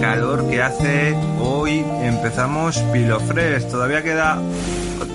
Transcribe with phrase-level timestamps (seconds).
[0.00, 3.68] calor que hace hoy empezamos Pilofres.
[3.68, 4.38] Todavía queda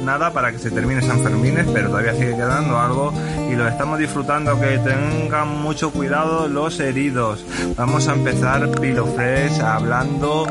[0.03, 3.13] nada para que se termine San Fermín, pero todavía sigue quedando algo
[3.49, 4.59] y lo estamos disfrutando.
[4.59, 7.43] Que tengan mucho cuidado los heridos.
[7.77, 10.45] Vamos a empezar Pilofres hablando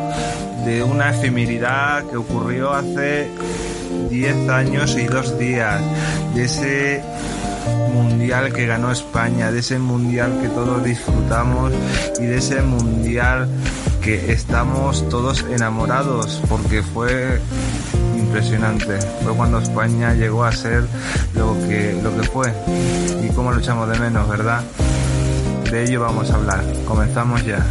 [0.64, 3.28] de una efemeridad que ocurrió hace
[4.10, 5.80] 10 años y 2 días.
[6.34, 7.02] De ese
[7.92, 11.72] mundial que ganó España, de ese mundial que todos disfrutamos
[12.18, 13.48] y de ese mundial
[14.02, 17.40] que estamos todos enamorados porque fue
[18.16, 18.98] impresionante.
[19.22, 20.84] Fue cuando España llegó a ser
[21.34, 22.52] lo que, lo que fue
[23.22, 24.62] y cómo lo echamos de menos, ¿verdad?
[25.70, 26.64] De ello vamos a hablar.
[26.86, 27.64] Comenzamos ya.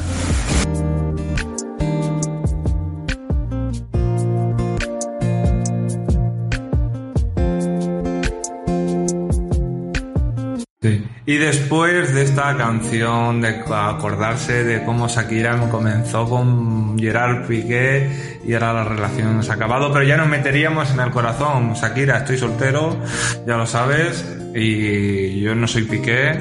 [11.29, 18.53] Y después de esta canción, de acordarse de cómo Shakira comenzó con Gerard Piqué y
[18.53, 21.73] ahora la relación se ha acabado, pero ya nos meteríamos en el corazón.
[21.73, 22.97] Shakira, estoy soltero,
[23.45, 24.25] ya lo sabes,
[24.55, 26.31] y yo no soy Piqué,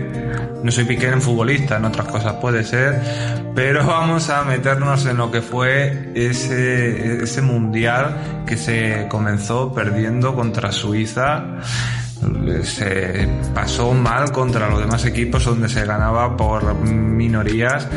[0.63, 3.03] no soy Piqué en futbolista, en otras cosas puede ser,
[3.57, 10.37] pero vamos a meternos en lo que fue ese, ese mundial que se comenzó perdiendo
[10.37, 11.59] contra Suiza
[12.63, 17.89] se pasó mal contra los demás equipos donde se ganaba por minorías.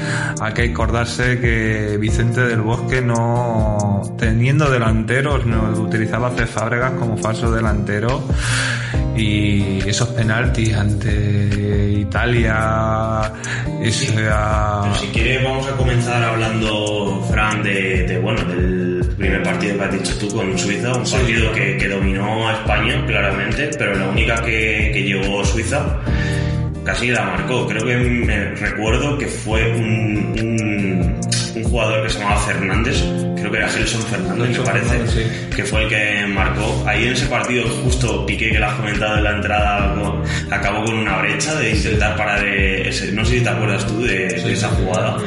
[0.41, 7.17] Hay que acordarse que Vicente del Bosque no, teniendo delanteros, no utilizaba a Fábregas como
[7.17, 8.23] falso delantero
[9.15, 13.33] y esos penaltis ante Italia
[13.91, 14.11] sí.
[14.15, 19.83] Pero si quieres vamos a comenzar hablando Fran de, de bueno del primer partido que
[19.83, 24.07] has dicho tú con Suiza, un partido que, que, dominó a España claramente, pero la
[24.09, 25.99] única que, que llevó Suiza
[26.83, 27.67] casi la marcó.
[27.67, 31.19] Creo que me recuerdo que fue un, un,
[31.55, 33.03] un jugador que se llamaba Fernández,
[33.35, 36.83] creo que era Gelson Fernández, me parece, que fue el que marcó.
[36.87, 39.95] Ahí en ese partido, justo Piqué, que lo has comentado en la entrada,
[40.49, 43.11] acabó con una brecha de intentar parar ese.
[43.11, 45.17] No sé si te acuerdas tú de, de esa jugada,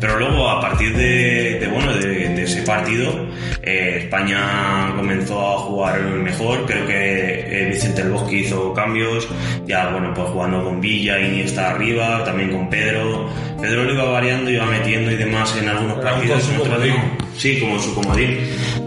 [0.00, 3.26] pero luego a partir de, de bueno, de, de, ese partido,
[3.62, 6.66] eh, España comenzó a jugar mejor.
[6.66, 9.28] Creo que eh, Vicente El Bosque hizo cambios,
[9.66, 13.28] ya bueno, pues jugando con Villa, Iniesta arriba, también con Pedro.
[13.60, 16.27] Pedro lo iba variando, iba metiendo y demás en algunos partidos.
[16.28, 17.28] En otros no.
[17.36, 18.38] Sí, como su comodín.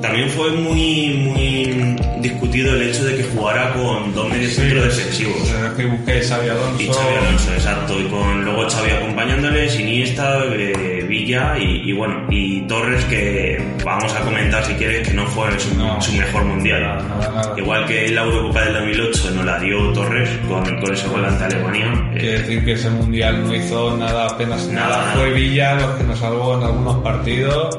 [0.02, 5.48] También fue muy, muy discutido el hecho de que jugara con dos medios sí, defensivos.
[5.48, 6.82] Sea, que busqué Xavi Alonso.
[6.82, 8.00] Y Xavi Alonso, exacto.
[8.00, 14.16] Y con luego Xavi acompañándoles, Iniesta, eh, Villa y, y, bueno, y Torres que vamos
[14.16, 16.82] a comentar si quieres que no fue su, no, su mejor mundial.
[16.82, 17.54] Nada, nada, nada.
[17.58, 21.44] Igual que la Eurocopa del 2008 no la dio Torres con, con ese gol ante
[21.44, 22.10] Alemania.
[22.14, 24.98] Quiere decir que ese mundial no hizo nada, apenas nada.
[25.00, 25.12] nada.
[25.16, 27.78] Fue Villa los que nos salvó en algunos partidos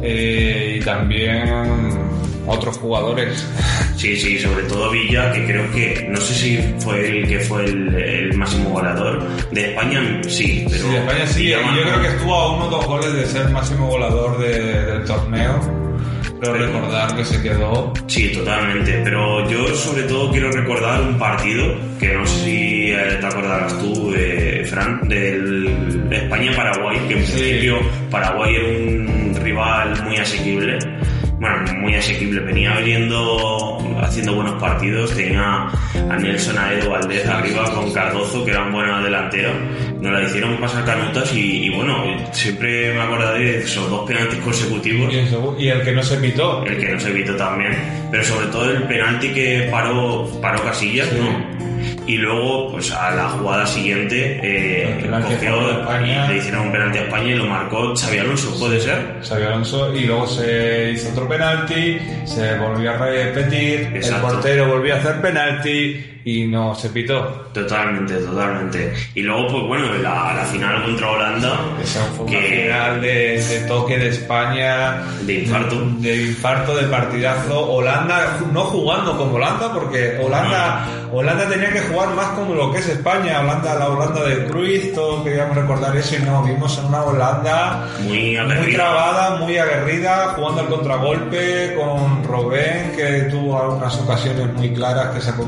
[0.00, 1.98] eh, y también
[2.46, 3.46] otros jugadores.
[3.96, 7.64] Sí, sí, sobre todo Villa, que creo que, no sé si fue el que fue
[7.64, 9.26] el, el máximo goleador.
[9.50, 10.84] De España sí, pero.
[10.84, 13.26] Sí, de España sí, y yo creo que estuvo a uno o dos goles de
[13.26, 15.80] ser máximo goleador de, del torneo.
[16.40, 17.92] Pero recordar que se quedó.
[18.06, 19.02] Sí, totalmente.
[19.04, 24.14] Pero yo sobre todo quiero recordar un partido que no sé si te acordarás tú,
[24.16, 27.32] eh, Fran, del España-Paraguay, que en sí.
[27.32, 27.78] principio
[28.10, 30.78] Paraguay era un rival muy asequible
[31.40, 32.40] bueno, muy asequible.
[32.40, 35.14] Venía viniendo haciendo buenos partidos.
[35.16, 39.50] Tenía a Nelson Aedo Valdez arriba con Cardozo, que era un buen delantero.
[40.00, 44.38] Nos la hicieron pasar canutas y, y bueno, siempre me acordaré de esos dos penaltis
[44.40, 45.12] consecutivos.
[45.58, 46.62] Y, el que no se pitó.
[46.64, 47.72] El que no se pitó también.
[48.10, 51.16] Pero sobre todo el penalti que paró, paró Casillas, sí.
[51.18, 51.69] ¿no?
[52.06, 55.56] Y luego pues a la jugada siguiente eh, cogió
[56.04, 59.20] y le hicieron un penalti a España y lo marcó Xavi Alonso, ¿puede ser?
[59.22, 64.28] Xavi Alonso y luego se hizo otro penalti, se volvió a repetir, Exacto.
[64.28, 67.48] el portero volvió a hacer penalti y no se pitó.
[67.52, 68.94] Totalmente, totalmente.
[69.14, 71.60] Y luego, pues bueno, la, la final contra Holanda.
[71.82, 72.46] Esa fue una que...
[72.46, 75.02] final de, de, toque de España.
[75.22, 75.76] De infarto.
[75.98, 77.70] De, de, infarto, de partidazo.
[77.72, 81.18] Holanda, no jugando como Holanda, porque Holanda, no.
[81.18, 83.40] Holanda tenía que jugar más como lo que es España.
[83.40, 87.88] Holanda, la Holanda de Cruyff, todos queríamos recordar eso y no, vimos en una Holanda
[88.02, 94.72] muy, muy trabada, muy aguerrida, jugando al contragolpe con Robén, que tuvo algunas ocasiones muy
[94.72, 95.46] claras que sacó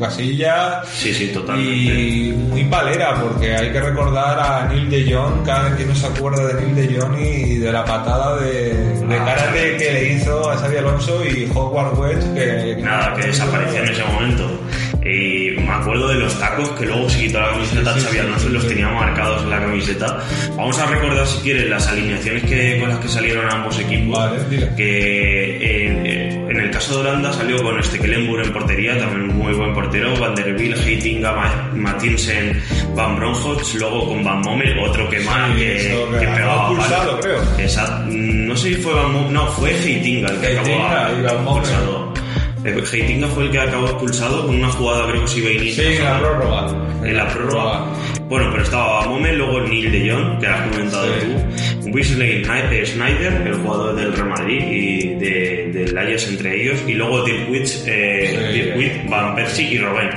[0.93, 1.73] Sí, sí, totalmente.
[1.73, 5.95] Y muy palera, porque hay que recordar a Neil de Jong, cada vez que no
[5.95, 9.93] se acuerda de Neil de Jong y de la patada de, de ah, karate que
[9.93, 12.77] le hizo a Xavi Alonso y Howard West, que...
[12.81, 14.51] Nada, que desapareció en ese momento.
[15.05, 18.49] Y me acuerdo de los tacos que luego se quitó la camiseta sí, Xavi Alonso
[18.49, 20.19] y los tenía marcados en la camiseta.
[20.57, 24.19] Vamos a recordar, si quieres, las alineaciones que, con las que salieron ambos equipos.
[24.19, 26.07] Vale, que en,
[26.51, 30.17] en, el caso de Holanda salió con Stekelenburg en portería, también un muy buen portero,
[30.19, 31.33] Van der Bill, Heitinga,
[31.75, 32.63] Matinsen,
[32.95, 37.21] Van Bronhoff, luego con Van Mommel, otro que más sí, que, que, que pegaba pulsado,
[37.21, 37.43] creo.
[37.59, 38.05] Exacto.
[38.09, 41.45] No sé si fue Van Mommel, no, fue Heitinga el que Heitinga acabó y Van
[41.45, 42.12] pulsado.
[42.65, 45.87] Heitinga fue el que acabó expulsado con una jugada, creo que a iniciar.
[45.87, 46.69] Sí, en la prórroga.
[47.05, 47.85] En la prórroga.
[48.29, 51.91] Bueno, pero estaba Momen, luego Neil de Jong, que has comentado tú.
[51.91, 52.45] Weasley
[52.87, 56.81] Snyder, el jugador del Real Madrid y de, del Ajax entre ellos.
[56.87, 60.11] Y luego Dirk Witt, eh, Witt, Van Persie y Robben.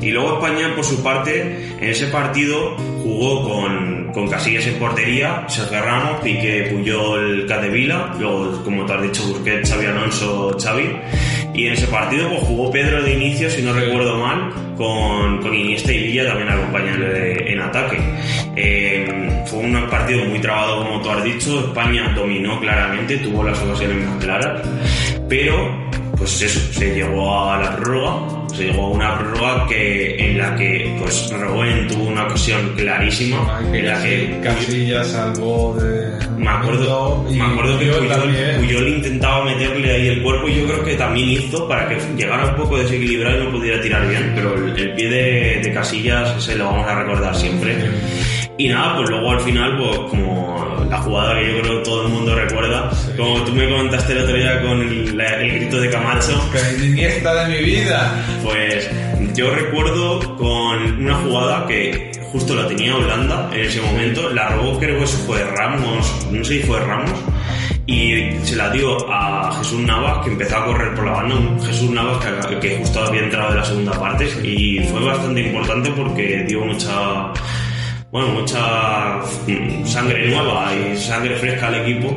[0.00, 1.42] Y luego España, por su parte,
[1.80, 8.62] en ese partido jugó con, con Casillas en portería, Sergio Ramos, Piqué, Puyol, Cadevila, luego,
[8.64, 10.90] como te has dicho, Busquets, Xavi Alonso, Xavi.
[11.54, 15.54] Y en ese partido pues, jugó Pedro de inicio, si no recuerdo mal, con, con
[15.54, 17.98] Iniesta y Villa también acompañándole en ataque.
[18.56, 21.60] Eh, fue un partido muy trabado, como tú has dicho.
[21.60, 24.62] España dominó claramente, tuvo las ocasiones más claras,
[25.28, 30.38] pero pues eso, se llegó a la prórroga, se llegó a una prórroga que, en
[30.38, 36.12] la que pues Robben tuvo una ocasión clarísima, en la que Casilla salvó de...
[36.36, 37.86] Me acuerdo, me acuerdo que
[38.58, 42.46] Puyol, intentaba meterle ahí el cuerpo y yo creo que también hizo para que llegara
[42.48, 46.56] un poco desequilibrado y no pudiera tirar bien, pero el, pie de, de, Casillas se
[46.56, 47.76] lo vamos a recordar siempre.
[48.62, 52.06] Y nada, pues luego al final, pues como la jugada que yo creo que todo
[52.06, 55.90] el mundo recuerda, como tú me comentaste el otro día con el, el grito de
[55.90, 56.40] Camacho.
[56.80, 58.24] Iniesta de mi vida.
[58.44, 58.88] Pues
[59.34, 64.78] yo recuerdo con una jugada que justo la tenía Holanda en ese momento, la robó
[64.78, 67.18] creo que fue Ramos, no sé si fue Ramos,
[67.86, 71.34] y se la dio a Jesús Navas que empezó a correr por la banda,
[71.66, 75.90] Jesús Navas que, que justo había entrado de la segunda parte y fue bastante importante
[75.96, 77.32] porque dio mucha
[78.12, 82.14] bueno, mucha mm, sangre nueva y sangre fresca al equipo.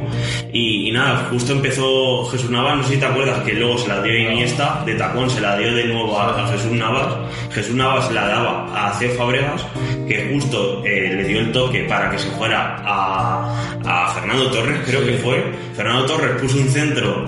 [0.51, 4.01] Y, nada, justo empezó Jesús Navas, no sé si te acuerdas, que luego se la
[4.01, 7.15] dio Iniesta, de tacón se la dio de nuevo a, Jesús Navas.
[7.53, 9.07] Jesús Navas la daba a C.
[9.07, 9.65] Fabregas,
[10.05, 14.77] que justo eh, le dio el toque para que se fuera a, a Fernando Torres,
[14.85, 15.45] creo que fue.
[15.77, 17.25] Fernando Torres puso un centro,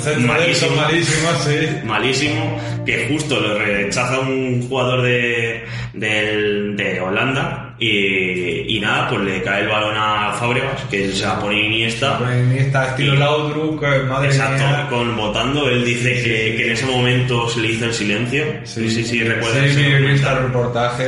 [0.00, 1.84] centro malísimo, malísimo, sí.
[1.84, 9.20] malísimo, que justo lo rechaza un jugador de, de, de Holanda y, y, nada, pues
[9.22, 12.18] le cae el balón a Fábregas, que se la pone Iniesta.
[12.20, 15.68] Iniesta, estilo y, Laudrup, madre Exacto, con votando.
[15.68, 16.56] Él dice sí, que, sí.
[16.56, 18.44] que, en ese momento se le hizo el silencio.
[18.64, 19.68] Sí, sí, sí, recuerda.
[19.68, 21.04] Sí, visto el reportaje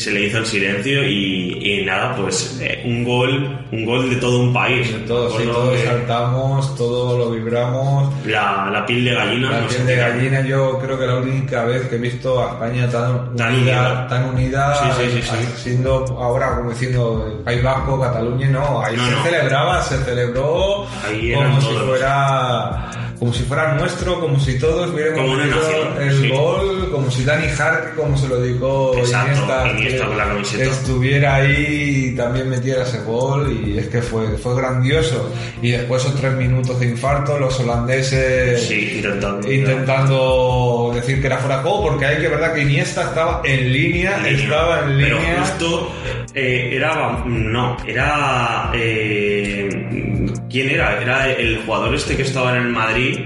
[0.00, 4.16] se le hizo el silencio y, y nada, pues eh, un gol, un gol de
[4.16, 4.90] todo un país.
[4.90, 5.84] De todo, sí, todos que...
[5.84, 8.10] saltamos, todo lo vibramos.
[8.24, 9.50] La, la piel de gallina.
[9.50, 12.52] La no piel de gallina, yo creo que la única vez que he visto a
[12.52, 17.62] España tan, tan unida, unida, tan unida, sí, sí, sí, siendo ahora como diciendo País
[17.62, 19.22] Vasco, Cataluña, no, ahí no, se no.
[19.22, 21.88] celebraba, se celebró ahí como si todos.
[21.90, 26.28] fuera como si fuera nuestro, como si todos hubiéramos como nación, el sí.
[26.30, 30.64] gol, como si Dani Hart, como se lo dedicó Exacto, Iniesta, Iniesta con la camiseta.
[30.64, 35.30] estuviera ahí y también metiera ese gol y es que fue, fue grandioso.
[35.60, 41.36] Y después esos tres minutos de infarto, los holandeses sí, intentando, intentando decir que era
[41.36, 44.44] fuera de juego, porque hay que verdad que Iniesta estaba en línea, en línea.
[44.44, 45.40] estaba en Pero línea.
[45.44, 45.92] justo
[46.34, 48.70] eh, era, no, era...
[48.74, 50.19] Eh,
[50.50, 51.00] ¿Quién era?
[51.00, 53.20] Era el jugador este que estaba en el Madrid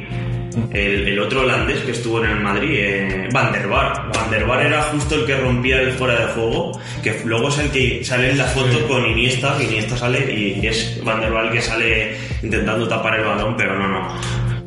[0.73, 4.11] el, el, otro holandés que estuvo en el Madrid, eh, Van der Bar.
[4.13, 7.59] Van der Bar era justo el que rompía el fuera de juego, que luego es
[7.59, 11.33] el que sale en la foto con Iniesta, que Iniesta sale y es Van der
[11.33, 14.09] Bar el que sale intentando tapar el balón, pero no, no.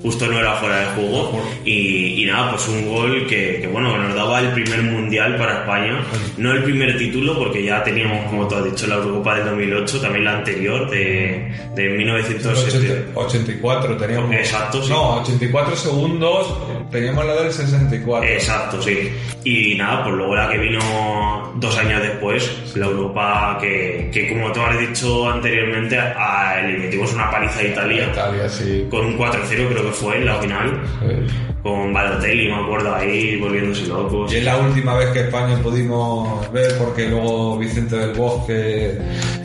[0.01, 3.97] Justo no era fuera de juego y, y nada, pues un gol que, que, bueno,
[3.97, 6.03] nos daba el primer mundial para España,
[6.37, 10.01] no el primer título porque ya teníamos, como tú has dicho, la Eurocopa del 2008,
[10.01, 14.31] también la anterior de, de 1984 teníamos.
[14.33, 14.89] Exacto, sí.
[14.89, 16.53] No, 84 segundos,
[16.91, 18.29] teníamos la del 64.
[18.29, 19.09] Exacto, sí.
[19.43, 24.51] Y nada, pues luego la que vino dos años después, la Europa que, que como
[24.51, 28.09] tú has dicho anteriormente, a, le metimos una paliza a Italia.
[28.11, 28.85] Italia, sí.
[28.89, 30.81] Con un 4-0 creo que fue en la final.
[31.63, 34.31] Con Balotelli, me acuerdo ahí, volviéndose locos.
[34.31, 38.97] Y es la última vez que España pudimos ver, porque luego Vicente del Bosque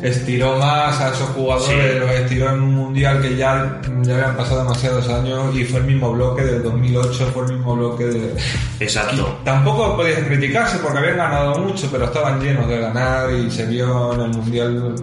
[0.02, 1.98] estiró más a esos jugadores, sí.
[1.98, 5.86] los estiró en un mundial que ya, ya habían pasado demasiados años y fue el
[5.86, 8.34] mismo bloque del 2008, fue el mismo bloque de.
[8.80, 9.38] Exacto.
[9.40, 13.66] Y tampoco podían criticarse porque habían ganado mucho, pero estaban llenos de ganar y se
[13.66, 14.94] vio en el mundial.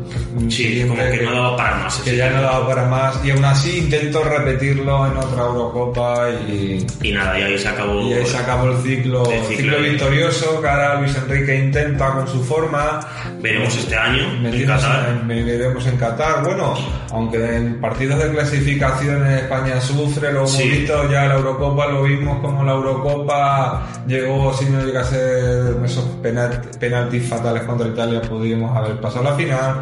[0.50, 1.98] Sí, como que, que, no daba para más.
[2.00, 6.86] Que ya no daba para más y aún así intento repetirlo en otra Eurocopa y.
[7.01, 8.01] Y nada, y ahí se acabó.
[8.01, 12.12] Y ahí se acabó el ciclo, el ciclo, ciclo victorioso que ahora Luis Enrique intenta
[12.12, 13.00] con su forma.
[13.42, 15.10] Veremos este año en Qatar.
[15.10, 16.44] En, veremos en Qatar.
[16.44, 16.74] Bueno,
[17.12, 20.63] aunque en partidos de clasificación en España sufre, lo Sí.
[20.70, 25.75] visto ya la Eurocopa, lo vimos como la Eurocopa llegó, si no llega a ser
[25.86, 29.82] esos penalt- penaltis fatales contra Italia, podríamos haber pasado la final.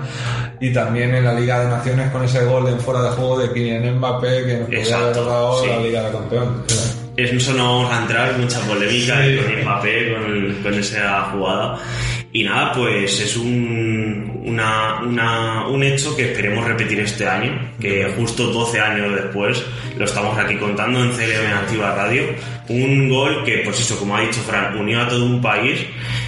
[0.60, 3.52] Y también en la Liga de Naciones con ese gol en fuera de juego de
[3.52, 5.68] Kylian Mbappé que nos podría haber dado sí.
[5.70, 6.98] la Liga de Campeones.
[7.18, 11.80] Eso no vamos a entrar, mucha polémica con Mbappé, con, con esa jugada.
[12.32, 18.14] Y nada, pues es un, una, una, un hecho que esperemos repetir este año, que
[18.16, 19.64] justo 12 años después
[19.98, 22.26] lo estamos aquí contando en CLM Activa Radio.
[22.70, 25.80] Un gol que, pues eso, como ha dicho Fran, unió a todo un país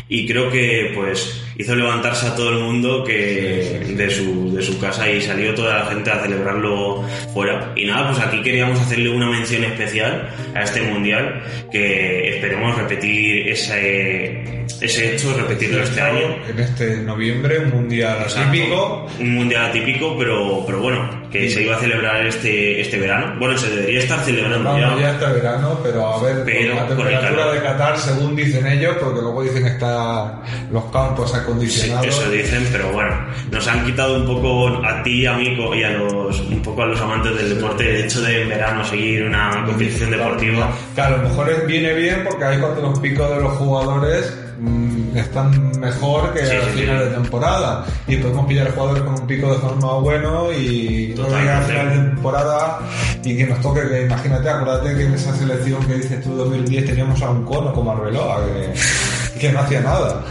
[0.08, 4.80] y creo que pues hizo levantarse a todo el mundo que de su, de su
[4.80, 7.74] casa y salió toda la gente a celebrarlo fuera.
[7.76, 13.50] Y nada, pues aquí queríamos hacerle una mención especial a este mundial que esperemos repetir
[13.50, 16.38] ese, ese hecho, repetirlo este año.
[16.48, 19.08] En este noviembre, un mundial atípico.
[19.20, 23.36] Un mundial atípico, pero, pero bueno, que se iba a celebrar este, este verano.
[23.38, 24.98] Bueno, se debería estar celebrando ya.
[24.98, 29.22] ya este verano, pero a ver, pero, la temperatura de Qatar, según dicen ellos, porque
[29.22, 32.04] luego dicen que está los campos acondicionados.
[32.04, 33.16] Sí, eso dicen, pero bueno,
[33.52, 36.86] nos han quitado un poco a ti, a mí y a los, un poco a
[36.86, 40.72] los amantes del deporte el hecho de en verano seguir una competición deportiva.
[40.96, 45.18] Claro, a lo mejor viene bien porque ahí cuando los picos de los jugadores mm,
[45.18, 49.60] están mejor que al final de temporada y podemos pillar jugadores con un pico de
[49.60, 52.80] forma bueno y no llegar al final de temporada
[53.24, 56.86] y que nos toque que imagínate acuérdate que en esa selección que dices tú 2010
[56.86, 60.24] teníamos a un cono como Arbeloa que, que no hacía nada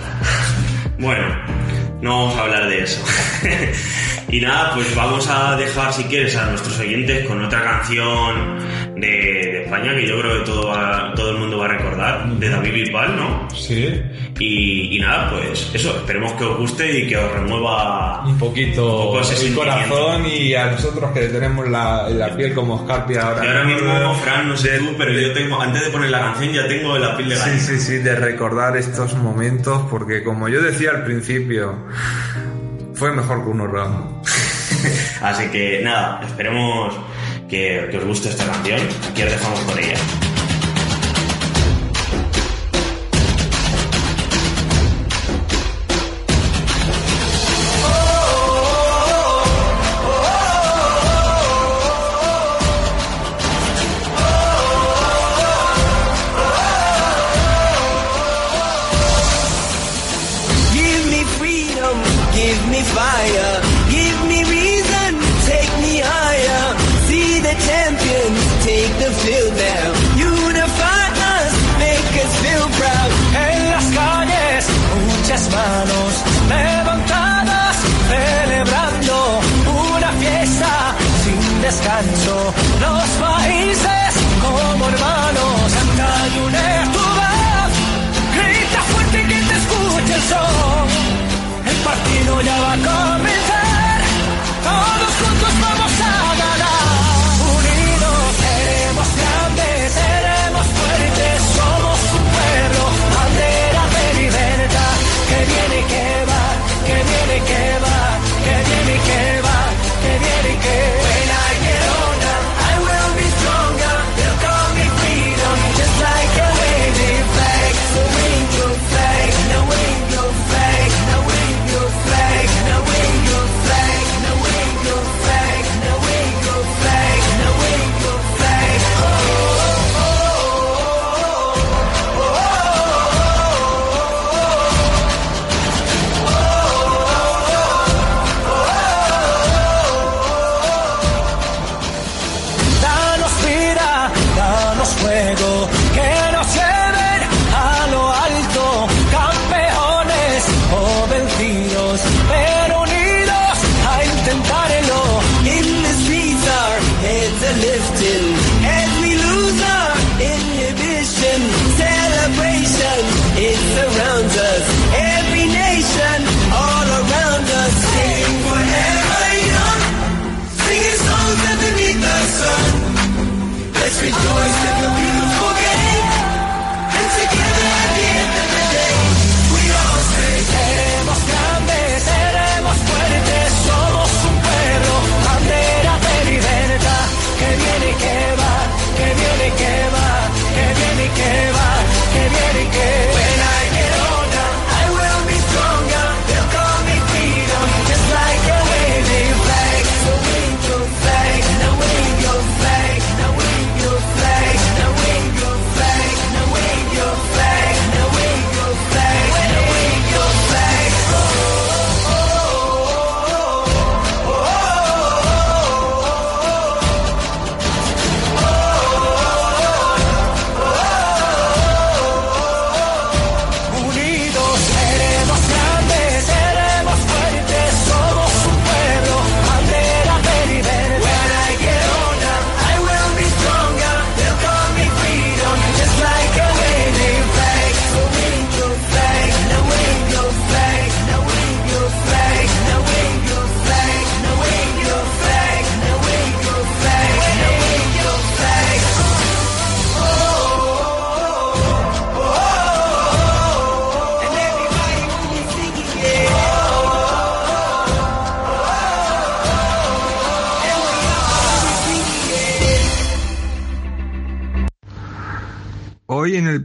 [0.98, 1.26] bueno
[2.00, 3.04] no vamos a hablar de eso
[4.30, 8.58] y nada pues vamos a dejar si quieres a nuestros oyentes con otra canción
[8.96, 10.72] de, España que yo creo que todo,
[11.14, 13.48] todo el mundo va a recordar, de David Bisbal, ¿no?
[13.54, 14.00] Sí.
[14.38, 19.54] Y, nada, pues eso, esperemos que os guste y que os remueva un poquito el
[19.54, 23.44] corazón y a nosotros que tenemos la, la piel como escarpia ahora.
[23.44, 26.52] Y ahora mismo, Fran, no sé tú, pero yo tengo, antes de poner la canción
[26.52, 27.58] ya tengo la piel de gallina.
[27.58, 31.76] Sí, sí, sí, de recordar estos momentos porque como yo decía al principio,
[32.98, 34.22] fue mejor que uno ramo.
[35.22, 36.94] Así que nada, esperemos
[37.48, 38.80] que, os guste esta canción.
[39.10, 39.96] Aquí os dejamos con ella.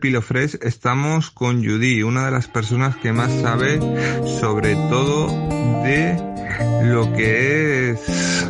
[0.03, 3.79] Pilofresh estamos con Judy, una de las personas que más sabe
[4.41, 5.27] sobre todo
[5.81, 6.17] de
[6.83, 8.45] lo que es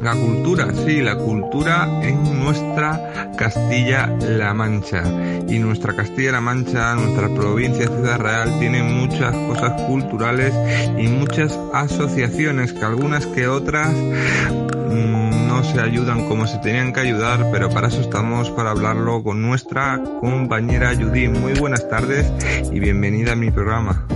[0.00, 5.02] la cultura, sí, la cultura en nuestra Castilla-La Mancha.
[5.48, 10.54] Y nuestra Castilla-La Mancha, nuestra provincia Ciudad Real, tiene muchas cosas culturales
[10.96, 17.00] y muchas asociaciones, que algunas que otras mm, no se ayudan como se tenían que
[17.00, 21.28] ayudar, pero para eso estamos, para hablarlo con nuestra compañera Judy.
[21.28, 22.32] Muy buenas tardes
[22.72, 24.06] y bienvenida a mi programa.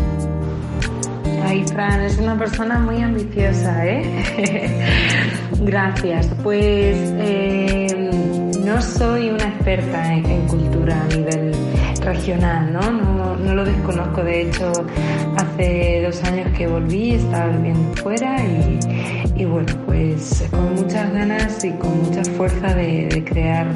[1.45, 4.75] Ay, Fran, es una persona muy ambiciosa, ¿eh?
[5.61, 6.29] Gracias.
[6.43, 8.08] Pues eh,
[8.69, 11.53] no soy una experta en, cultura a nivel
[12.03, 13.37] regional, ¿no?
[13.37, 13.55] ¿no?
[13.55, 14.23] lo desconozco.
[14.23, 14.71] De hecho,
[15.37, 18.79] hace dos años que volví, estaba viviendo fuera y,
[19.37, 23.69] y bueno, pues con muchas ganas y con mucha fuerza de, crear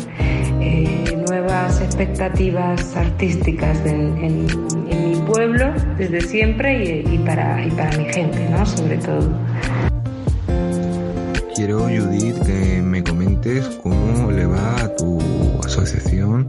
[0.61, 7.97] eh, nuevas expectativas artísticas en, en, mi pueblo desde siempre y, y, para, y para
[7.97, 8.67] mi gente, ¿no?
[8.67, 9.31] Sobre todo.
[11.55, 15.19] Quiero, Judith, que me comentes cómo le va a tu
[15.62, 16.47] asociación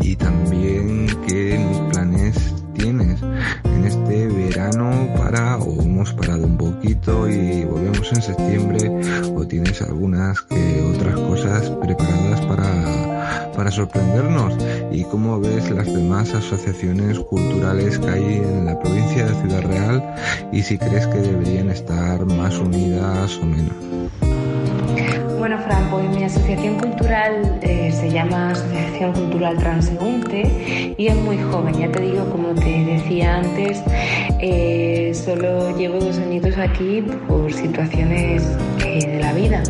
[0.00, 3.20] y también qué planes tienes
[3.64, 8.90] en este verano para o hemos parado un poquito y volvemos en septiembre
[9.34, 13.19] o tienes algunas que otras cosas preparadas para,
[13.60, 14.56] para sorprendernos
[14.90, 20.14] y cómo ves las demás asociaciones culturales que hay en la provincia de Ciudad Real
[20.50, 23.74] y si crees que deberían estar más unidas o menos.
[25.38, 31.36] Bueno, Fran, pues mi asociación cultural eh, se llama Asociación Cultural Transeúnte y es muy
[31.36, 31.74] joven.
[31.74, 33.82] Ya te digo, como te decía antes,
[34.38, 38.42] eh, solo llevo dos añitos aquí por situaciones
[38.86, 39.62] eh, de la vida.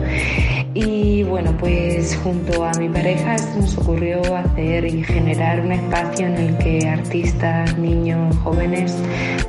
[0.72, 6.37] Y bueno, pues junto a mi pareja nos ocurrió hacer y generar un espacio en
[6.37, 8.94] el que artistas, niños, jóvenes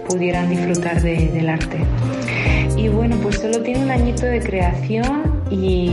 [0.08, 1.78] pudieran disfrutar del arte.
[2.76, 5.92] Y bueno, pues solo tiene un añito de creación y,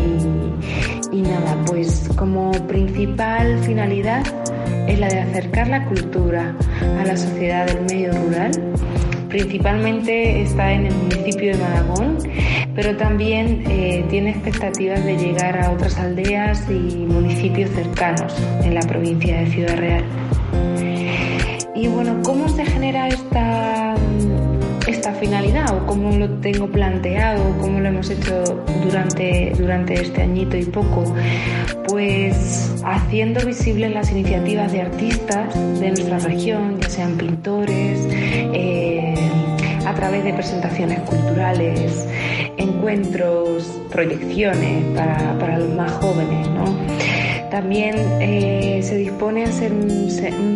[1.13, 4.25] y nada, pues como principal finalidad
[4.87, 6.55] es la de acercar la cultura
[7.01, 8.51] a la sociedad del medio rural.
[9.29, 12.19] Principalmente está en el municipio de Malagón,
[12.75, 18.81] pero también eh, tiene expectativas de llegar a otras aldeas y municipios cercanos en la
[18.81, 20.05] provincia de Ciudad Real.
[21.75, 23.95] Y bueno, ¿cómo se genera esta
[24.89, 28.43] esta finalidad o cómo lo tengo planteado, cómo lo hemos hecho
[28.83, 31.15] durante, durante este añito y poco,
[31.89, 38.88] pues haciendo visibles las iniciativas de artistas de nuestra región, ya sean pintores, eh,
[39.89, 42.07] a través de presentaciones culturales,
[42.59, 46.77] encuentros, proyecciones para, los más jóvenes, ¿no?
[47.51, 49.89] También eh, se dispone a ser un,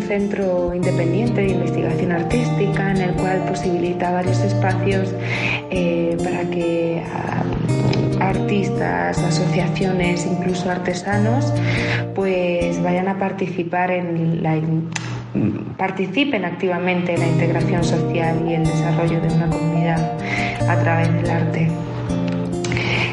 [0.03, 5.09] centro independiente de investigación artística en el cual posibilita varios espacios
[5.71, 7.43] eh, para que ah,
[8.33, 11.53] artistas, asociaciones, incluso artesanos,
[12.15, 14.59] pues vayan a participar en la
[15.77, 20.19] participen activamente en la integración social y el desarrollo de una comunidad
[20.69, 21.69] a través del arte.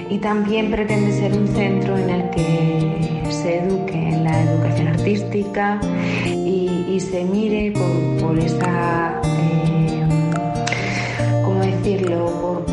[0.10, 5.80] Y también pretende ser un centro en el que se eduque en la educación artística
[6.26, 8.79] y, se mire por, esa,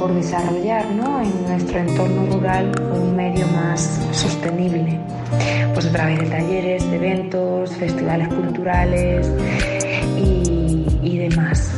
[0.07, 5.01] por, desarrollar en nuestro entorno rural un medio más sostenible,
[5.75, 9.31] pues a través de talleres, de eventos, festivales culturales
[10.17, 11.71] y demás.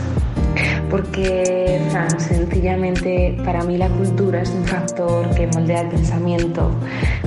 [0.90, 1.80] Porque
[2.18, 6.70] sencillamente para mí la cultura es un factor que moldea el pensamiento,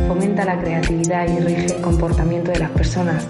[0.07, 3.27] fomenta la creatividad y rige el comportamiento de las personas.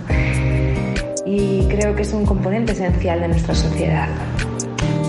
[1.25, 4.09] Y creo que es un componente esencial de nuestra sociedad,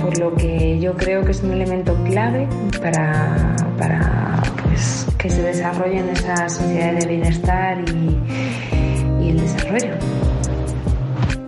[0.02, 2.48] por lo que yo creo que es un elemento clave
[2.80, 9.94] para, para pues, que se desarrollen esas sociedades de bienestar y, el desarrollo.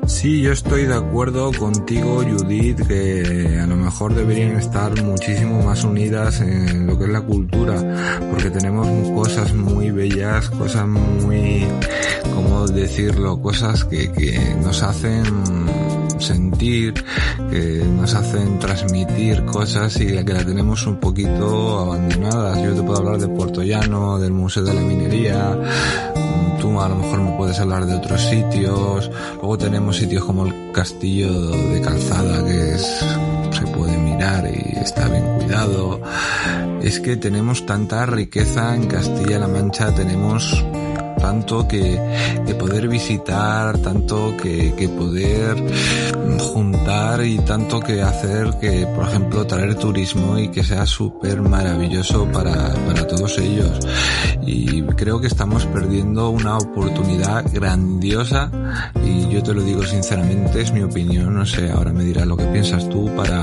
[0.06, 5.84] Sí, yo estoy de acuerdo contigo, Judith, que a lo mejor deberían estar muchísimo más
[5.84, 11.66] unidas en lo que es la cultura, porque tenemos cosas muy bellas, cosas muy,
[12.34, 13.42] ¿cómo decirlo?
[13.42, 15.24] Cosas que, que nos hacen
[16.24, 16.94] sentir,
[17.50, 22.62] que nos hacen transmitir cosas y que la tenemos un poquito abandonadas.
[22.62, 25.58] Yo te puedo hablar de Puerto Llano, del Museo de la Minería,
[26.60, 29.10] tú a lo mejor me puedes hablar de otros sitios.
[29.34, 33.04] Luego tenemos sitios como el Castillo de Calzada que es,
[33.50, 36.00] se puede mirar y está bien cuidado.
[36.82, 40.64] Es que tenemos tanta riqueza en Castilla-La Mancha, tenemos
[41.24, 41.98] tanto que,
[42.58, 45.56] poder visitar, tanto que, que, poder
[46.38, 52.26] juntar y tanto que hacer que, por ejemplo, traer turismo y que sea súper maravilloso
[52.30, 53.70] para, para todos ellos.
[54.46, 58.50] Y creo que estamos perdiendo una oportunidad grandiosa
[59.02, 62.36] y yo te lo digo sinceramente, es mi opinión, no sé, ahora me dirás lo
[62.36, 63.42] que piensas tú para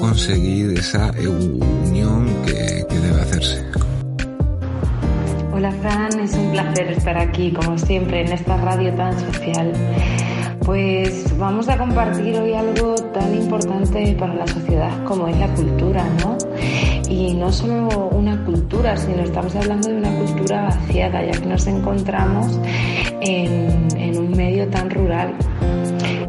[0.00, 2.83] conseguir esa unión que, que.
[5.64, 9.72] Hola Fran, es un placer estar aquí como siempre en esta radio tan social.
[10.62, 16.04] Pues vamos a compartir hoy algo tan importante para la sociedad como es la cultura,
[16.22, 16.36] ¿no?
[17.08, 21.66] Y no solo una cultura, sino estamos hablando de una cultura vaciada, ya que nos
[21.66, 22.60] encontramos
[23.22, 25.32] en, en un medio tan rural,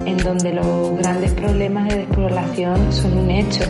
[0.06, 3.66] en donde los grandes problemas de despoblación son un hecho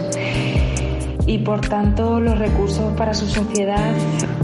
[1.27, 3.93] y por tanto los recursos para su sociedad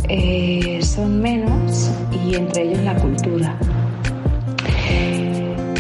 [0.07, 1.89] eh, son menos
[2.25, 3.57] y entre ellos la cultura.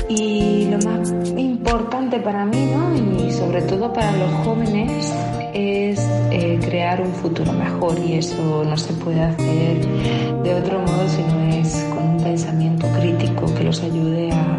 [0.09, 3.25] Y lo más importante para mí ¿no?
[3.25, 5.13] y sobre todo para los jóvenes
[5.53, 5.99] es
[6.31, 9.85] eh, crear un futuro mejor y eso no se puede hacer
[10.43, 14.57] de otro modo si no es con un pensamiento crítico que los ayude a,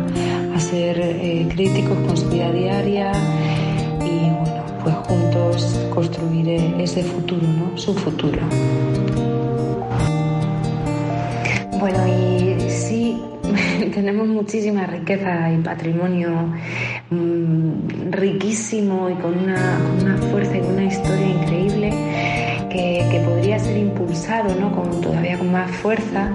[0.58, 3.10] ser eh, críticos con su vida diaria
[3.98, 6.48] y bueno, pues juntos construir
[6.78, 7.76] ese futuro, ¿no?
[7.76, 8.38] Su futuro.
[11.82, 13.20] Bueno, y sí,
[13.92, 16.30] tenemos muchísima riqueza y patrimonio
[17.10, 21.90] mm, riquísimo y con una, una, fuerza y una historia increíble
[22.70, 24.70] que, que, podría ser impulsado ¿no?
[24.76, 26.30] con, todavía con más fuerza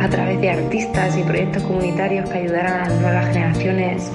[0.00, 4.12] a través de artistas y proyectos comunitarios que ayudaran a las nuevas generaciones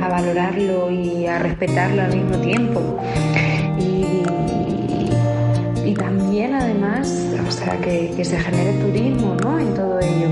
[0.00, 3.02] a valorarlo y a respetarlo al mismo tiempo.
[5.84, 7.08] Y también además,
[7.46, 9.58] o sea, que, que, se genere turismo ¿no?
[9.58, 10.28] en todo ello.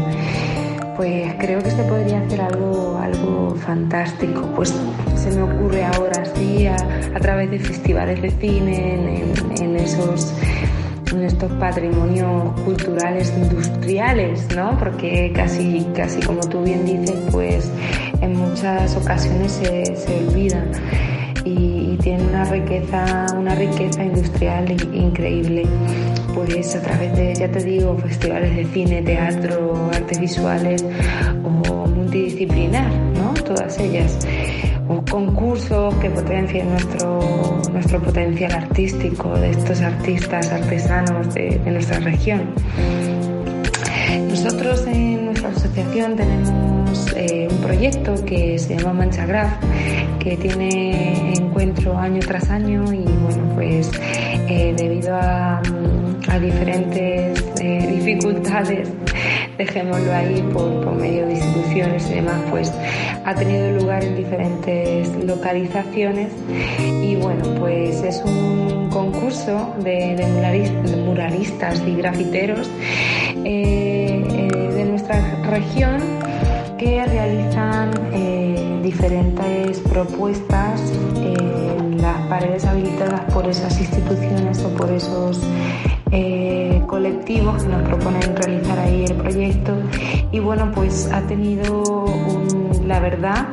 [0.96, 4.42] Pues creo que se podría hacer algo, algo fantástico.
[4.54, 4.74] Pues
[5.16, 6.76] se me ocurre ahora sí a,
[7.20, 10.34] través de festivales de cine, en, en esos
[11.12, 14.78] en estos patrimonios culturales industriales, ¿no?
[14.78, 17.70] Porque casi, casi como tú bien dices, pues
[18.20, 20.70] en muchas ocasiones se, se olvidan
[21.44, 25.64] y, y tienen una riqueza, una riqueza industrial increíble.
[26.34, 30.84] Pues a través de, ya te digo, festivales de cine, teatro, artes visuales
[31.44, 33.34] o multidisciplinar, ¿no?
[33.44, 34.18] Todas ellas
[34.90, 42.42] o concursos que potencien nuestro, nuestro potencial artístico de estos artistas artesanos de, nuestra región.
[44.28, 49.52] Nosotros en nuestra asociación tenemos eh, un proyecto que se llama Manchagraph,
[50.20, 53.90] que tiene encuentro año tras año y bueno, pues
[54.48, 55.62] eh, debido a,
[56.40, 58.88] diferentes eh, dificultades
[59.58, 62.72] dejémoslo ahí por, por, medio de instituciones y demás, pues
[63.24, 66.32] ha tenido lugar en diferentes localizaciones.
[66.78, 70.16] Y bueno, pues es un concurso de,
[71.04, 72.70] muralistas y grafiteros
[73.44, 76.00] eh, de nuestra región
[76.78, 77.90] que realizan
[78.82, 80.80] diferentes propuestas
[81.16, 85.40] en las paredes habilitadas por esas instituciones o por esos
[86.12, 89.74] eh, colectivos que nos proponen realizar ahí el proyecto.
[90.32, 93.48] Y bueno pues ha tenido un, la verdad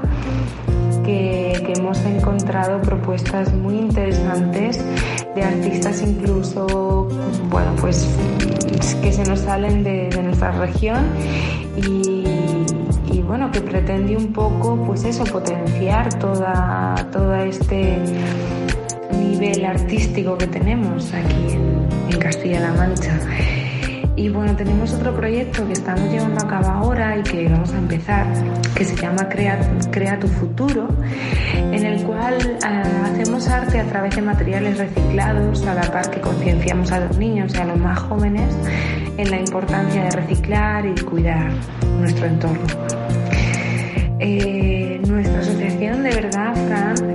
[1.04, 4.84] que, que, hemos encontrado propuestas muy interesantes
[5.36, 7.08] de artistas incluso
[7.50, 8.08] bueno pues
[9.02, 11.06] que se nos salen de, de nuestra región
[11.78, 12.27] y,
[13.28, 18.00] bueno que pretende un poco pues eso potenciar toda toda este
[19.40, 23.20] nivel artístico que tenemos aquí en, Castilla-La Mancha.
[24.16, 27.78] Y bueno, tenemos otro proyecto que estamos llevando a cabo ahora y que vamos a
[27.78, 28.26] empezar,
[28.76, 29.60] que se llama Crea,
[29.92, 30.88] Crea tu futuro,
[31.54, 36.20] en el cual uh, hacemos arte a través de materiales reciclados, a la par que
[36.20, 38.54] concienciamos a los niños y a los más jóvenes
[39.18, 41.52] en la importancia de reciclar y cuidar
[42.00, 43.07] nuestro entorno.
[44.20, 46.54] Eh, nuestra asociación de verdad,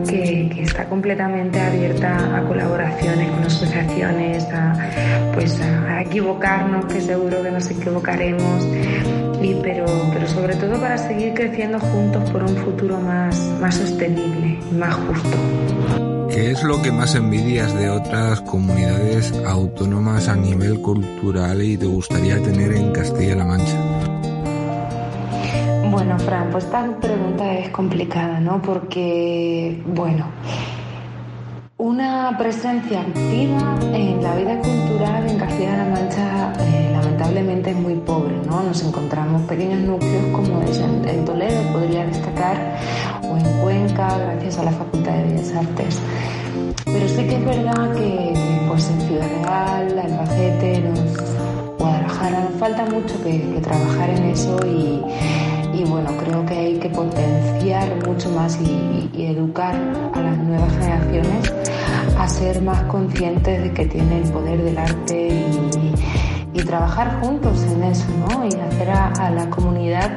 [0.09, 7.51] que, está completamente abierta a colaboraciones con asociaciones, a, pues a, equivocarnos, que seguro que
[7.51, 8.67] nos equivocaremos,
[9.43, 14.53] y, pero, pero sobre todo para seguir creciendo juntos por un futuro más, más sostenible
[14.73, 15.37] más justo.
[16.31, 21.87] ¿Qué es lo que más envidias de otras comunidades autónomas a nivel cultural y te
[21.87, 24.02] gustaría tener en Castilla-La Mancha?
[25.92, 28.62] Bueno, Fran, pues esta pregunta es complicada, ¿no?
[28.62, 30.24] Porque, bueno,
[31.76, 38.35] Una presencia activa en la vida cultural en Castilla-La Mancha eh, lamentablemente es muy pobre,
[38.46, 38.62] ¿no?
[38.62, 42.78] Nos encontramos pequeños núcleos como es en, Toledo, podría destacar,
[43.24, 46.00] o en Cuenca, gracias a la Facultad de Bellas Artes.
[46.87, 48.33] Pero sí que es verdad que,
[48.66, 55.02] pues en Ciudad Real, Albacete, nos, Guadalajara, nos falta mucho que, trabajar en eso y,
[55.85, 59.75] bueno, creo que hay que potenciar mucho más y, y, educar
[60.15, 61.53] a las nuevas generaciones
[62.19, 65.29] a ser más conscientes de que tiene el poder del arte
[66.55, 68.47] y, trabajar juntos en eso, ¿no?
[68.47, 70.11] Y hacer a, la comunidad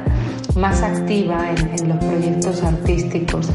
[0.54, 3.50] más activa en, los proyectos artísticos.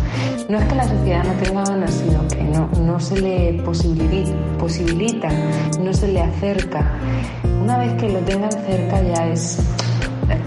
[0.50, 4.34] No es que la sociedad no tenga ganas, sino que no, no se le posibilita,
[4.60, 5.30] posibilita,
[5.82, 6.92] no se le acerca.
[7.64, 9.58] Una vez que lo tengan cerca ya es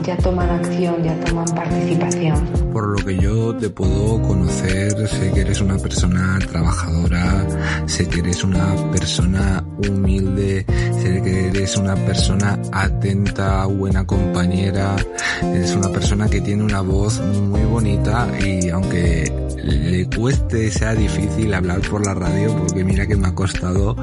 [0.03, 2.37] ya toman acción, ya toman participación.
[2.73, 7.47] Por lo que yo te puedo conocer, sé que eres una persona trabajadora,
[7.87, 10.65] sé que eres una persona humilde,
[11.03, 14.97] sé que eres una persona atenta, buena compañera,
[15.43, 19.33] eres una persona que tiene una voz muy bonita y aunque
[19.65, 23.97] le cueste, sea difícil hablar por la radio, porque mira que me ha costado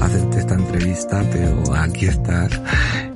[0.00, 2.60] hacerte esta entrevista, pero aquí estás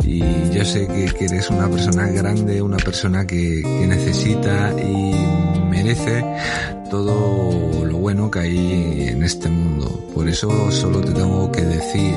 [0.05, 5.15] y yo sé que, eres una persona grande, una persona que, que necesita y
[5.71, 6.25] merece
[6.91, 9.89] todo lo bueno que hay en este mundo.
[10.15, 12.15] Por eso solo te tengo que decir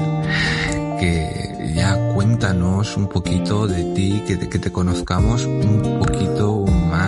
[0.99, 6.04] que ya cuéntanos un poquito de ti, que que te conozcamos un poquito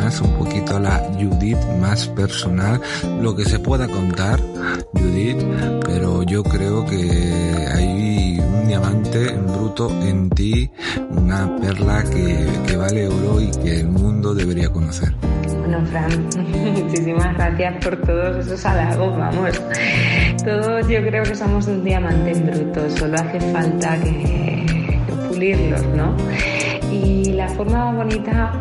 [0.08, 2.80] más, un poquito la Judith más personal,
[3.22, 4.40] lo que se pueda contar,
[4.94, 5.44] Judith,
[5.86, 10.72] pero yo creo que hay un diamante en bruto en ti,
[11.10, 15.14] una perla que, que vale oro y que el mundo debería conocer.
[15.60, 16.30] Bueno, Fran,
[16.84, 19.62] muchísimas gracias por todos esos halagos, vamos.
[20.46, 24.66] Todos yo creo que somos un diamante en bruto, solo hace falta que,
[25.06, 26.16] que pulirlos, ¿no?
[26.92, 28.52] Y la forma más bonita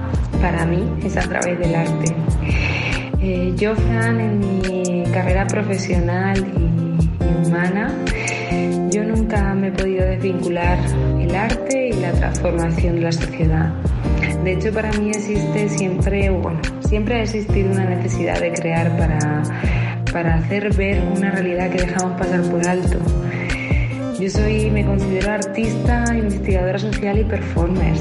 [0.41, 2.15] para mí es a través del arte.
[3.21, 7.91] Eh, yo, Fran, en mi carrera profesional y, humana,
[8.91, 10.79] yo nunca me he podido desvincular
[11.21, 13.73] el arte y la transformación de la sociedad.
[14.45, 19.43] De hecho, para mí existe siempre, bueno, siempre ha existido una necesidad de crear para,
[20.13, 22.99] para hacer ver una realidad que dejamos pasar por alto.
[24.19, 27.95] Yo soy, me considero artista, investigadora social y performer.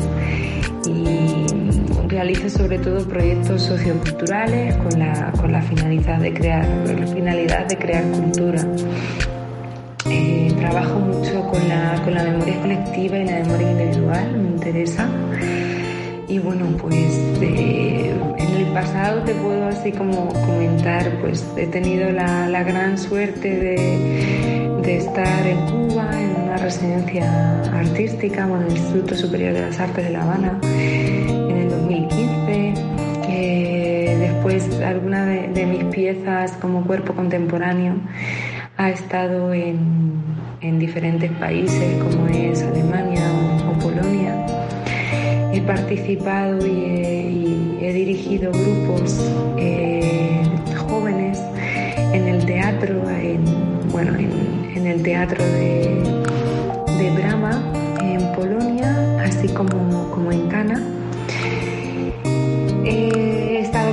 [0.87, 6.65] Y realiza sobre todo proyectos socioculturales con la, con la finalidad, de crear,
[7.13, 8.65] finalidad de crear cultura.
[10.09, 15.09] Eh, trabajo mucho con la, con la memoria colectiva y la memoria individual, me interesa.
[16.29, 18.44] Y bueno, pues el
[18.75, 24.97] pasado te puedo así como comentar, pues he tenido la, la gran suerte de, de,
[24.97, 30.11] estar en Cuba en una residencia artística, en el Instituto Superior de las Artes de
[30.11, 30.59] La Habana
[34.45, 37.95] Después, alguna de, mis piezas como cuerpo contemporáneo
[38.77, 40.21] ha estado en,
[40.77, 43.23] diferentes países como es Alemania
[43.67, 44.45] o, Polonia.
[45.51, 47.64] He participado y he,
[47.95, 49.19] dirigido grupos
[49.57, 50.43] eh,
[50.87, 51.39] jóvenes
[52.13, 53.43] en el teatro, en,
[53.91, 56.03] bueno, en, el teatro de,
[56.99, 60.79] de Brahma en Polonia, así como, como en Cana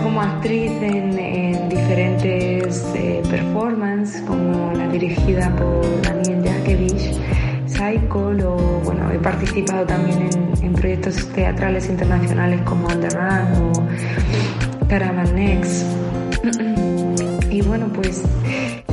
[0.03, 7.19] como actriz en, diferentes eh, performances, como la dirigida por Daniel Jakevich,
[7.67, 10.29] Cycle, o bueno, he participado también
[10.61, 15.87] en, proyectos teatrales internacionales como Underrun o Caravan Next.
[17.51, 18.25] Y bueno, pues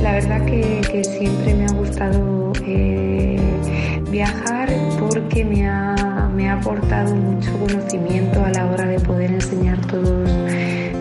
[0.00, 3.40] la verdad que, siempre me ha gustado eh,
[4.08, 4.68] viajar
[5.00, 10.30] porque me ha, me ha aportado mucho conocimiento a la hora de poder enseñar todos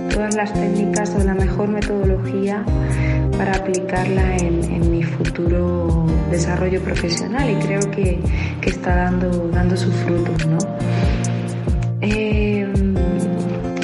[0.10, 2.66] todas las técnicas o la mejor metodología
[3.40, 8.20] para aplicarla en, mi futuro desarrollo profesional y creo que,
[8.64, 10.46] está dando, dando sus frutos.
[10.46, 10.58] ¿no?
[12.02, 12.94] Em,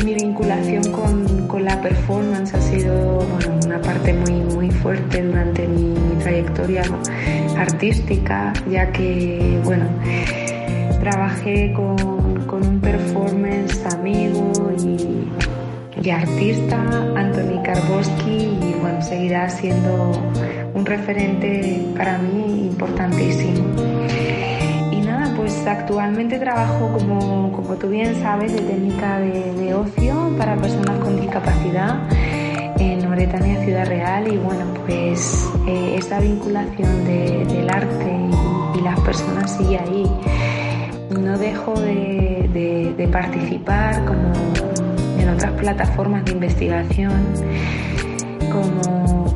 [0.04, 3.26] mi vinculación con, con, la performance ha sido
[3.66, 6.84] una parte muy, muy fuerte durante mi, trayectoria
[7.58, 9.86] artística, ya que bueno,
[11.00, 15.30] trabajé con, con un performance amigo y
[16.06, 16.78] y artista,
[17.16, 20.12] Anthony Karboski, y bueno, seguirá siendo
[20.74, 23.66] un referente para mí importantísimo.
[24.92, 30.56] Y nada, pues actualmente trabajo, como, como tú bien sabes, de técnica de, ocio para
[30.58, 32.00] personas con discapacidad
[32.78, 38.16] en Mauritania Ciudad Real y bueno, pues eh, vinculación del arte
[38.78, 40.06] y, las personas sigue ahí.
[41.10, 44.95] No dejo de, participar como
[45.26, 47.26] en otras plataformas de investigación,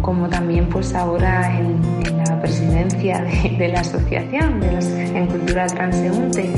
[0.01, 1.79] como, también pues ahora en,
[2.25, 3.25] la presidencia
[3.57, 6.49] de, la asociación, de la Asociación Cultural Transeúnte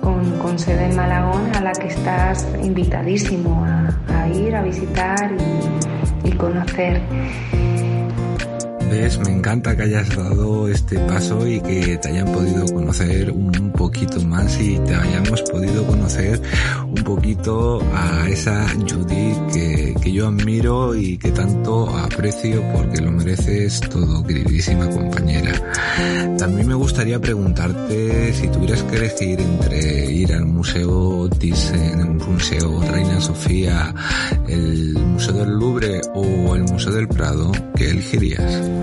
[0.00, 5.32] con, sede en Malagón, a la que estás invitadísimo a, ir, a visitar
[6.24, 7.00] y conocer.
[8.92, 14.20] Me encanta que hayas dado este paso y que te hayan podido conocer un poquito
[14.20, 16.40] más y te hayamos podido conocer
[16.86, 23.10] un poquito a esa Judith que, que yo admiro y que tanto aprecio porque lo
[23.12, 25.52] mereces todo, queridísima compañera.
[26.36, 32.82] También me gustaría preguntarte si tuvieras que elegir entre ir al Museo Thyssen, el Museo
[32.90, 33.94] Reina Sofía,
[34.48, 38.81] el Museo del Louvre o el Museo del Prado, ¿qué elegirías?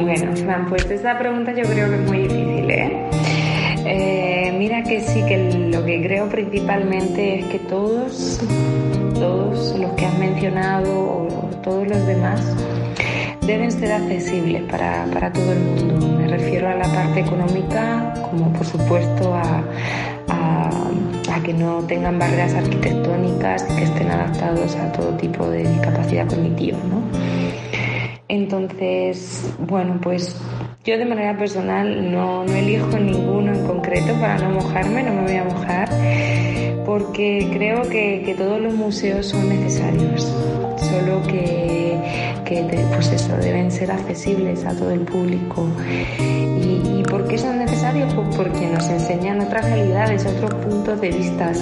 [0.00, 3.08] Bueno, Fran, pues esa pregunta yo creo que es muy difícil, ¿eh?
[3.86, 4.54] ¿eh?
[4.58, 8.40] mira que sí, que lo que creo principalmente es que todos,
[9.14, 12.40] todos los que has mencionado o todos los demás
[13.46, 16.08] deben ser accesibles para, para todo el mundo.
[16.18, 19.62] Me refiero a la parte económica, como por supuesto a,
[20.28, 20.70] a,
[21.32, 26.78] a, que no tengan barreras arquitectónicas que estén adaptados a todo tipo de discapacidad cognitiva,
[26.88, 27.23] ¿no?
[28.28, 30.34] Entonces, bueno, pues
[30.84, 35.36] yo de manera personal no, elijo ninguno en concreto para no mojarme, no me voy
[35.36, 35.88] a mojar,
[36.86, 40.22] porque creo que, todos los museos son necesarios,
[40.78, 41.98] solo que,
[42.94, 45.68] pues eso, deben ser accesibles a todo el público.
[46.18, 48.14] ¿Y, ¿Y por qué son necesarios?
[48.14, 51.52] Pues porque nos enseñan otras realidades, otros puntos de vista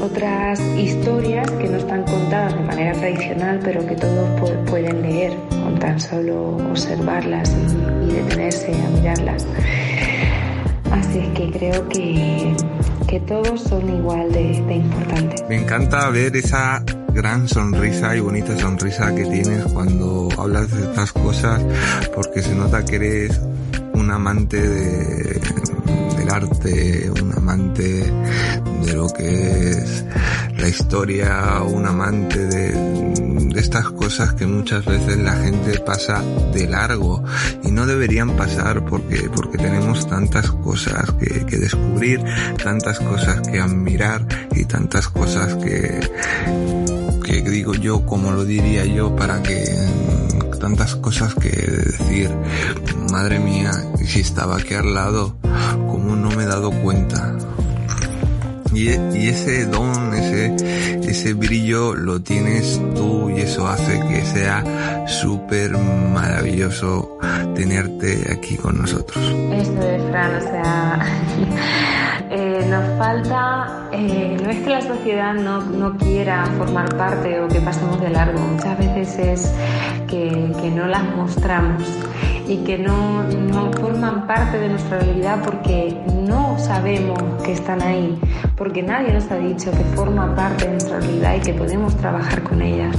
[0.00, 4.28] otras historias que no están contadas de manera tradicional, pero que todos
[4.68, 7.54] pueden leer con tan solo observarlas
[8.06, 9.46] y, detenerse a mirarlas.
[10.90, 12.56] Así es que creo que,
[13.06, 15.44] que todos son igual de, importantes.
[15.48, 16.82] Me encanta ver esa
[17.12, 21.62] gran sonrisa y bonita sonrisa que tienes cuando hablas de estas cosas
[22.14, 23.40] porque se nota que eres
[23.94, 25.40] un amante de,
[26.16, 28.04] del arte, un amante
[28.98, 30.04] lo que es
[30.58, 36.20] la historia, un amante de, estas cosas que muchas veces la gente pasa
[36.52, 37.22] de largo
[37.62, 42.24] y no deberían pasar porque, porque tenemos tantas cosas que, descubrir,
[42.62, 44.26] tantas cosas que admirar
[44.56, 46.00] y tantas cosas que,
[47.24, 49.64] que digo yo, como lo diría yo, para que
[50.58, 52.30] tantas cosas que decir,
[53.12, 53.70] madre mía,
[54.04, 55.36] si estaba aquí al lado,
[55.88, 57.36] ¿cómo no me he dado cuenta?
[58.78, 60.54] Y, y, ese don, ese,
[61.02, 67.18] ese brillo lo tienes tú y eso hace que sea súper maravilloso
[67.54, 69.24] tenerte aquí con nosotros.
[69.52, 70.98] Esto es, Fran, o sea,
[72.30, 77.48] eh, nos falta, eh, no es que la sociedad no, no, quiera formar parte o
[77.48, 79.52] que pasemos de largo, muchas veces es
[80.06, 81.82] que, que no las mostramos
[82.46, 88.18] y que no, no, forman parte de nuestra realidad porque no sabemos que están ahí,
[88.56, 92.42] porque nadie nos ha dicho que forman parte de nuestra realidad y que podemos trabajar
[92.42, 92.96] con ellas.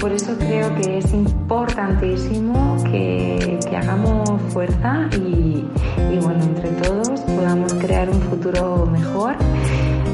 [0.00, 5.64] Por eso creo que es importantísimo que, que hagamos fuerza y,
[6.12, 9.36] y, bueno, entre todos podamos crear un futuro mejor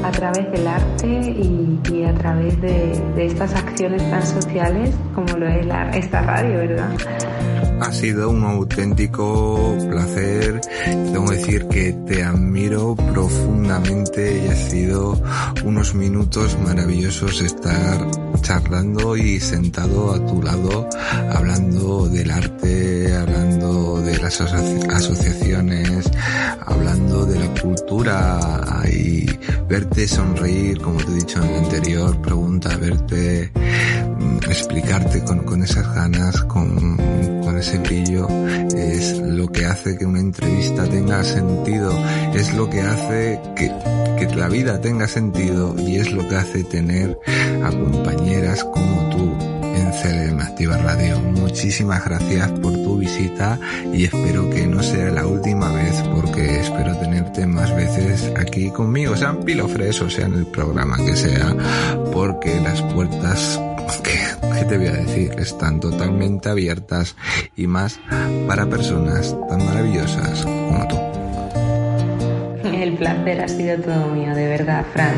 [0.03, 5.37] a través del arte y, y a través de, de, estas acciones tan sociales como
[5.37, 6.89] lo es la, esta radio, ¿verdad?
[7.81, 10.61] Ha sido un auténtico placer.
[10.85, 15.19] Tengo que decir que te admiro profundamente y ha sido
[15.65, 18.05] unos minutos maravillosos estar
[18.41, 20.87] charlando y sentado a tu lado
[21.31, 26.11] hablando del arte, hablando de las asociaciones,
[26.65, 28.39] hablando de la cultura
[28.91, 29.25] y
[29.91, 35.61] verte sonreír, como te he dicho en la anterior pregunta, verte mm, explicarte con, con
[35.63, 36.95] esas ganas, con,
[37.43, 38.25] con ese brillo,
[38.73, 41.93] es lo que hace que una entrevista tenga sentido,
[42.33, 43.69] es lo que hace que,
[44.17, 47.19] que la vida tenga sentido y es lo que hace tener
[47.61, 51.19] a compañeras como tú en CLM Activa Radio.
[51.19, 53.59] Muchísimas gracias por tu visita
[53.93, 59.15] y espero que no sea la última vez porque espero tenerte más veces aquí conmigo,
[59.15, 61.55] sean pilofres o sea en el programa que sea,
[62.11, 63.59] porque las puertas
[64.03, 65.31] ¿Qué, te voy a decir?
[65.37, 67.15] Están totalmente abiertas
[67.55, 67.99] y más
[68.47, 71.10] para personas tan maravillosas como tú.
[72.81, 75.13] El placer ha sido todo mío, de verdad, Fran.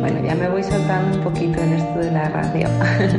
[0.00, 2.68] Bueno, ya me voy soltando un poquito en esto de la radio.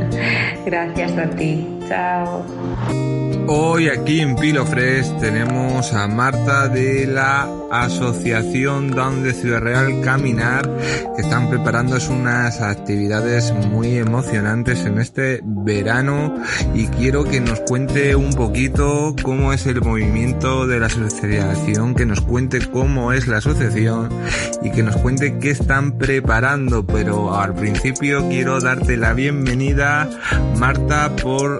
[0.66, 1.68] Gracias a ti.
[1.88, 3.27] Chao.
[3.50, 10.70] Hoy aquí en Pilofres tenemos a Marta de la Asociación Down de Ciudad Real Caminar
[11.16, 16.36] que están preparando unas actividades muy emocionantes en este verano.
[16.76, 22.06] Y quiero que nos cuente un poquito cómo es el movimiento de la asociación, que
[22.06, 24.10] nos cuente cómo es la asociación
[24.62, 30.10] y que nos cuente qué están preparando, pero al principio quiero darte la bienvenida
[30.58, 31.60] Marta por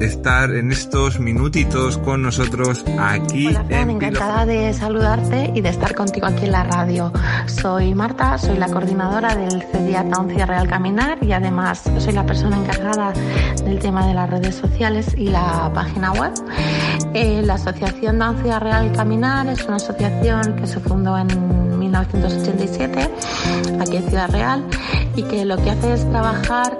[0.00, 5.94] estar en estos minutitos con nosotros aquí Hola, Fran, encantada de saludarte y de estar
[5.94, 7.12] contigo aquí en la radio.
[7.46, 12.56] Soy Marta, soy la coordinadora del CEDIA Town Real Caminar y además soy la persona
[12.56, 13.12] encargada
[13.64, 16.32] del tema de las redes sociales y la página web.
[17.14, 21.28] Eh, la Asociación Dancia Real Caminar es una asociación que se fundó en
[21.90, 23.10] 1987
[23.80, 24.64] aquí en Ciudad Real
[25.16, 26.78] y que lo que hace es trabajar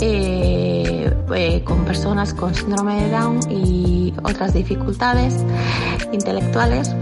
[0.00, 5.34] eh, eh, con personas con síndrome de Down y otras dificultades
[6.12, 6.94] intelectuales.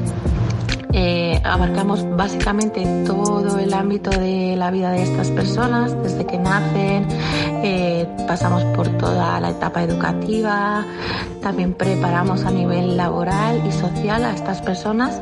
[0.92, 7.06] Eh, abarcamos básicamente todo el ámbito de la vida de estas personas, desde que nacen,
[7.62, 10.86] eh, pasamos por toda la etapa educativa,
[11.42, 15.20] también preparamos a nivel laboral y social a estas personas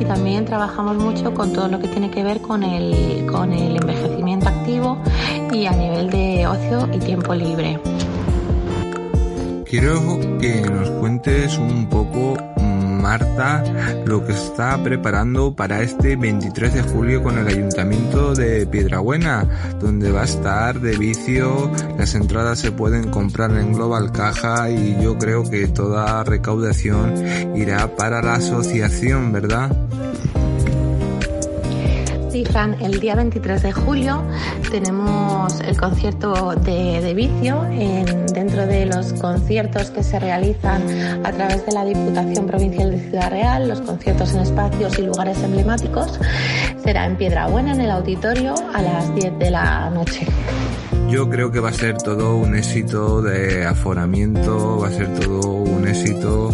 [0.00, 3.76] y también trabajamos mucho con todo lo que tiene que ver con el, con el
[3.76, 4.98] envejecimiento activo
[5.52, 7.78] y a nivel de ocio y tiempo libre.
[9.64, 12.36] Quiero que nos cuentes un poco
[13.02, 13.64] Marta
[14.06, 20.12] lo que está preparando para este 23 de julio con el Ayuntamiento de Piedrabuena, donde
[20.12, 25.18] va a estar de vicio, las entradas se pueden comprar en Global Caja y yo
[25.18, 29.76] creo que toda recaudación irá para la asociación, ¿verdad?
[32.54, 34.22] El día 23 de julio
[34.70, 40.82] tenemos el concierto de, Vicio en, dentro de los conciertos que se realizan
[41.24, 45.42] a través de la Diputación Provincial de Ciudad Real, los conciertos en espacios y lugares
[45.42, 46.20] emblemáticos.
[46.84, 50.26] Será en Piedrabuena, en el auditorio, a las 10 de la noche.
[51.08, 55.52] Yo creo que va a ser todo un éxito de aforamiento, va a ser todo
[55.52, 56.50] un éxito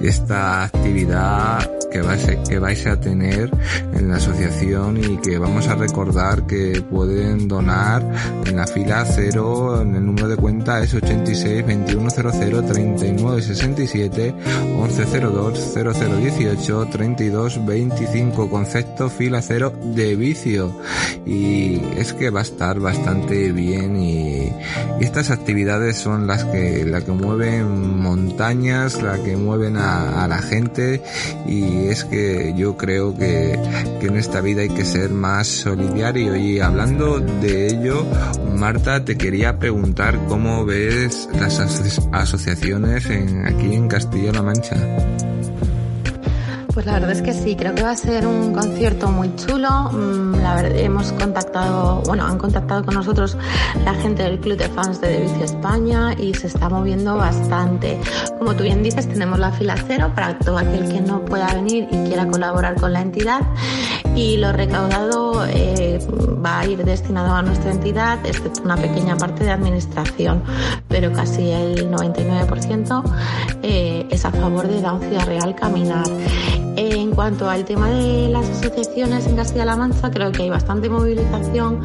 [0.00, 3.50] esta actividad que vais, que vais a tener
[3.92, 8.02] en la asociación y que vamos a recordar que pueden donar
[8.46, 14.34] en la fila 0, en el número de cuenta es 86 2100 39 67
[14.76, 20.74] 1102 0018 32 25 concepto fila 0 de vicio.
[21.26, 24.52] Y es que va a estar bastante bien y,
[25.00, 30.28] y estas actividades son las que, la que mueven montañas, la que mueven a, a
[30.28, 31.02] la gente
[31.46, 33.58] y es que yo creo que,
[34.00, 38.04] que, en esta vida hay que ser más solidario y hablando de ello,
[38.54, 41.60] Marta, te quería preguntar cómo ves las
[42.12, 44.76] asociaciones en, aquí en Castilla-La Mancha.
[46.78, 49.90] Pues la verdad es que sí, creo que va a ser un concierto muy chulo.
[49.92, 53.36] Verdad, hemos contactado, bueno, han contactado con nosotros
[53.84, 57.98] la gente del Club de Fans de Devicio España y se está moviendo bastante.
[58.38, 61.88] Como tú bien dices, tenemos la fila cero para todo aquel que no pueda venir
[61.90, 63.40] y quiera colaborar con la entidad.
[64.14, 65.98] Y lo recaudado eh,
[66.44, 70.44] va a ir destinado a nuestra entidad, excepto una pequeña parte de administración,
[70.86, 73.02] pero casi el 99%
[73.64, 76.06] eh, es a favor de Down Ciudad Real Caminar.
[76.80, 81.80] En cuanto al tema de las asociaciones en Castilla-La Mancha, creo que hay bastante movilización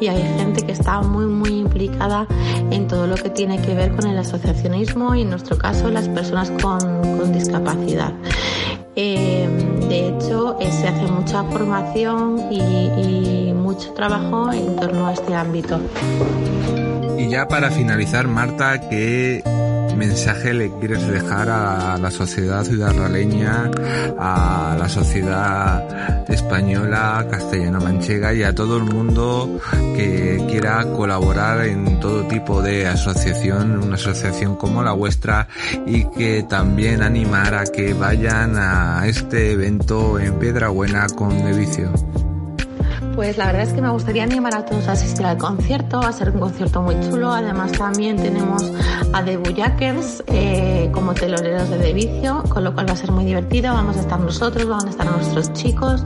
[0.00, 2.28] y hay gente que está muy, muy implicada
[2.70, 6.08] en todo lo que tiene que ver con el asociacionismo y en nuestro caso las
[6.08, 8.12] personas con, discapacidad.
[8.94, 9.48] Eh,
[9.88, 15.34] de hecho, eh, se hace mucha formación y, y mucho trabajo en torno a este
[15.34, 15.80] ámbito.
[17.18, 19.42] Y ya para finalizar, Marta, ¿qué
[19.96, 23.70] mensaje le quieres dejar a la sociedad ciudadaleña,
[24.18, 29.60] a la sociedad española, castellano-manchega y a todo el mundo
[29.96, 35.48] que quiera colaborar en todo tipo de asociación, una asociación como la vuestra
[35.86, 41.92] y que también animar a que vayan a este evento en Piedrabuena con Devicio?
[43.16, 46.08] Pues la verdad es que me gustaría animar a todos a asistir al concierto, va
[46.08, 47.32] a ser un concierto muy chulo.
[47.32, 48.70] Además también tenemos
[49.10, 53.24] a The Bulljackers eh, como teloneros de Devicio, con lo cual va a ser muy
[53.24, 53.72] divertido.
[53.72, 56.04] Vamos a estar nosotros, van a estar nuestros chicos,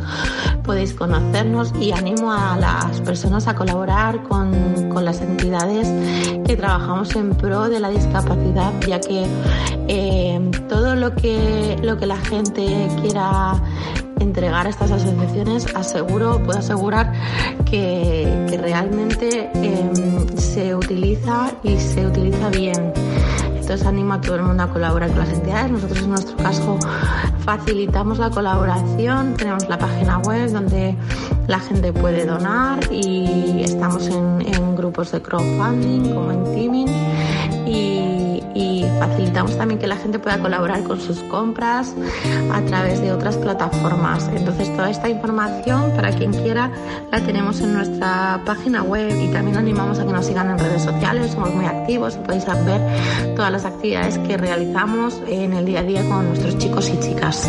[0.62, 5.88] podéis conocernos y animo a las personas a colaborar con, con las entidades
[6.46, 9.26] que trabajamos en pro de la discapacidad, ya que
[9.88, 13.60] eh, todo lo que, lo que la gente quiera
[14.20, 17.12] entregar a estas asociaciones, aseguro, puedo asegurar
[17.64, 22.92] que, que realmente em, se utiliza y se utiliza bien.
[23.70, 25.70] Entonces animo a todo el mundo a colaborar con las entidades.
[25.70, 26.76] Nosotros en nuestro caso
[27.44, 30.96] facilitamos la colaboración, tenemos la página web donde
[31.46, 36.88] la gente puede donar y estamos en, en grupos de crowdfunding como en Teaming
[37.66, 38.19] y
[38.60, 41.94] y facilitamos también que la gente pueda colaborar con sus compras
[42.52, 44.28] a través de otras plataformas.
[44.34, 46.70] Entonces toda esta información para quien quiera
[47.10, 50.82] la tenemos en nuestra página web y también animamos a que nos sigan en redes
[50.82, 55.80] sociales, somos muy activos y podéis ver todas las actividades que realizamos en el día
[55.80, 57.48] a día con nuestros chicos y chicas.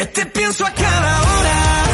[0.00, 1.89] que te pienso a cada hora.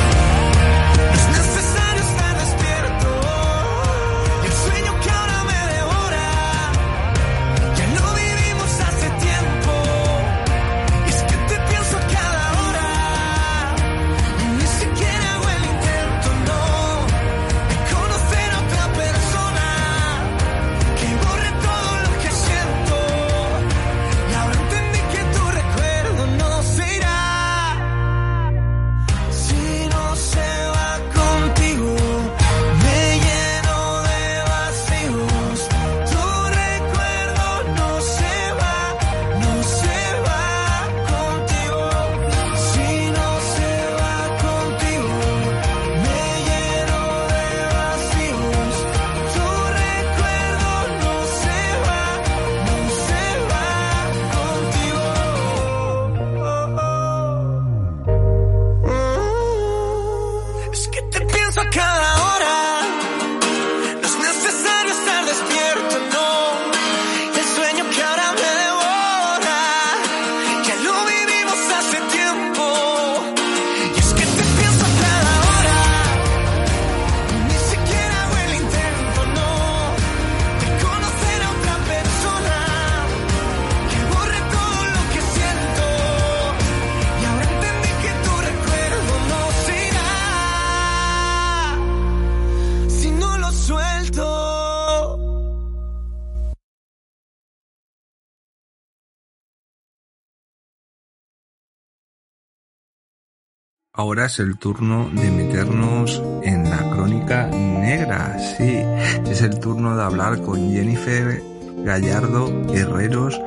[104.26, 108.38] Es el turno de meternos en la crónica negra.
[108.38, 108.82] Sí,
[109.30, 111.42] es el turno de hablar con Jennifer
[111.78, 113.40] Gallardo Herreros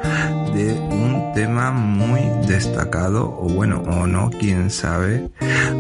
[0.53, 5.29] de un tema muy destacado, o bueno, o no, quién sabe,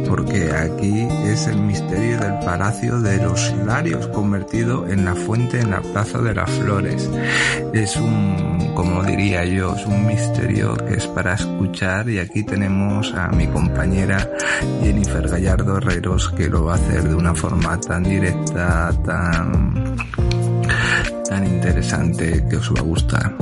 [0.07, 5.71] porque aquí es el misterio del Palacio de los Hilarios, convertido en la fuente en
[5.71, 7.09] la Plaza de las Flores.
[7.73, 13.13] Es un, como diría yo, es un misterio que es para escuchar y aquí tenemos
[13.13, 14.29] a mi compañera
[14.81, 19.97] Jennifer Gallardo Herreros que lo va a hacer de una forma tan directa, tan
[21.29, 23.35] tan interesante que os va a gustar.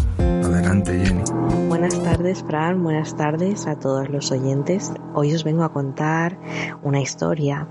[1.69, 2.83] Buenas tardes, Fran.
[2.83, 4.91] Buenas tardes a todos los oyentes.
[5.13, 6.37] Hoy os vengo a contar
[6.83, 7.67] una historia,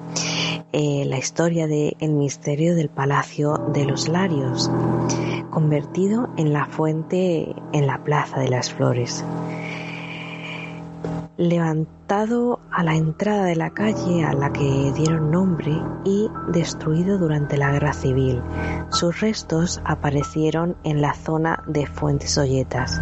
[0.73, 4.71] eh, la historia de El misterio del Palacio de los Larios,
[5.51, 9.23] convertido en la fuente en la Plaza de las Flores
[11.37, 17.57] levantado a la entrada de la calle a la que dieron nombre y destruido durante
[17.57, 18.43] la guerra civil.
[18.91, 23.01] Sus restos aparecieron en la zona de Fuentes Olletas.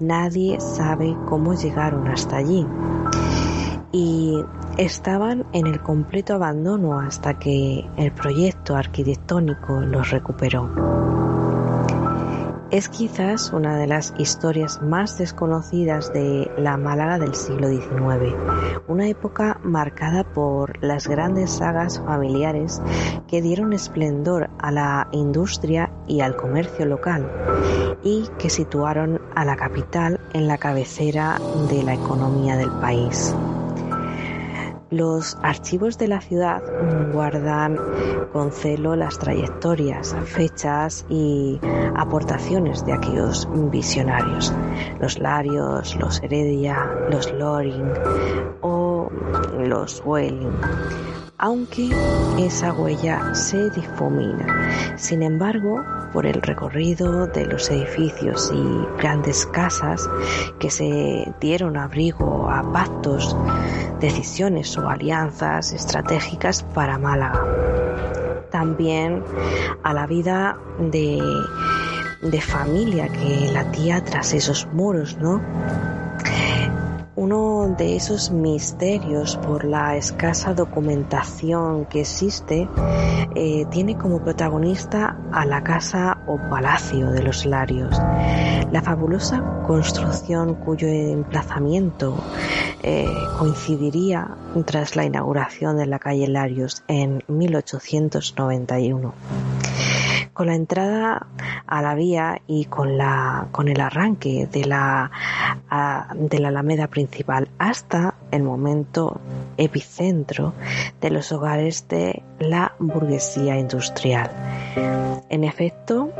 [0.00, 2.66] Nadie sabe cómo llegaron hasta allí.
[3.90, 4.34] Y
[4.76, 11.37] estaban en el completo abandono hasta que el proyecto arquitectónico los recuperó.
[12.70, 18.34] Es quizás una de las historias más desconocidas de la Málaga del siglo XIX,
[18.86, 22.82] una época marcada por las grandes sagas familiares
[23.26, 27.26] que dieron esplendor a la industria y al comercio local
[28.04, 31.40] y que situaron a la capital en la cabecera
[31.70, 33.34] de la economía del país.
[34.90, 36.62] Los archivos de la ciudad
[37.12, 37.78] guardan
[38.32, 41.60] con celo las trayectorias, fechas y
[41.94, 44.50] aportaciones de aquellos visionarios,
[44.98, 47.92] los Larios, los Heredia, los Loring
[48.62, 49.10] o
[49.58, 50.56] los Welling
[51.38, 51.88] aunque
[52.38, 54.96] esa huella se difumina.
[54.96, 60.08] Sin embargo, por el recorrido de los edificios y grandes casas
[60.58, 63.36] que se dieron abrigo a pactos,
[64.00, 67.44] decisiones o alianzas estratégicas para Málaga.
[68.50, 69.22] También
[69.84, 71.20] a la vida de,
[72.40, 75.40] familia que latía tras esos muros, ¿no?
[77.18, 82.68] Uno de esos misterios por la escasa documentación que existe
[83.34, 87.98] eh, tiene como protagonista a la casa o palacio de los Larios.
[88.70, 92.16] La fabulosa construcción cuyo emplazamiento
[92.84, 99.12] eh, coincidiría tras la inauguración de la calle Larios en 1891
[100.38, 101.26] con la entrada
[101.66, 105.10] a la vía y con la con el arranque de la
[106.14, 109.20] de la alameda principal hasta el momento
[109.56, 110.54] epicentro
[111.00, 114.30] de los hogares de la burguesía industrial.
[115.28, 116.12] En efecto,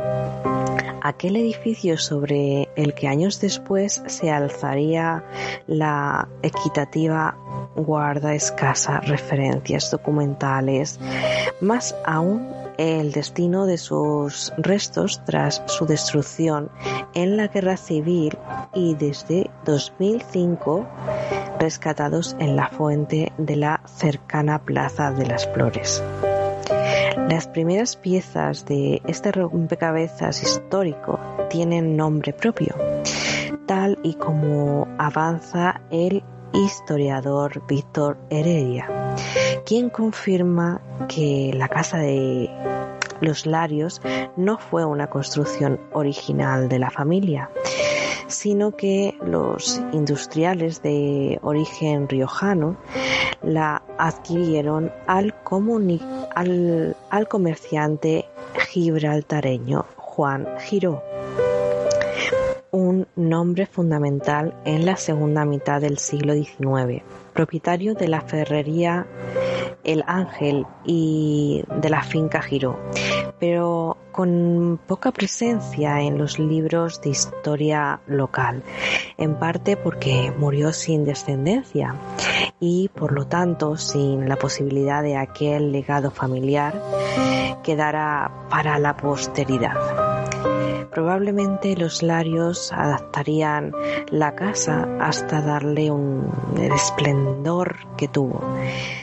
[1.01, 5.23] aquel edificio sobre el que años después se alzaría
[5.65, 7.37] la equitativa
[7.77, 10.99] guarda escasa referencias documentales,
[11.61, 16.71] más aún el destino de sus restos tras su destrucción
[17.13, 18.37] en la guerra civil
[18.73, 20.87] y desde 2005
[21.59, 26.01] rescatados en la fuente de la cercana Plaza de las Flores.
[27.27, 31.19] Las primeras piezas de este rompecabezas histórico
[31.49, 32.73] tienen nombre propio,
[33.65, 36.23] tal y como avanza el
[36.53, 38.87] historiador Víctor Heredia,
[39.65, 42.49] quien confirma que la casa de
[43.21, 44.01] los Larios
[44.37, 47.49] no fue una construcción original de la familia,
[48.27, 52.77] sino que los industriales de origen riojano
[53.41, 55.33] la adquirieron al,
[56.35, 58.25] al, al comerciante
[58.71, 61.01] gibraltareño Juan Giró
[62.71, 67.03] un nombre fundamental en la segunda mitad del siglo XIX,
[67.33, 69.07] propietario de la ferrería
[69.83, 72.79] El Ángel y de la finca Giró,
[73.39, 78.63] pero con poca presencia en los libros de historia local,
[79.17, 81.95] en parte porque murió sin descendencia
[82.59, 86.81] y por lo tanto sin la posibilidad de aquel legado familiar
[87.63, 89.75] quedara para la posteridad.
[90.91, 93.73] Probablemente los Larios adaptarían
[94.09, 98.41] la casa hasta darle un esplendor que tuvo.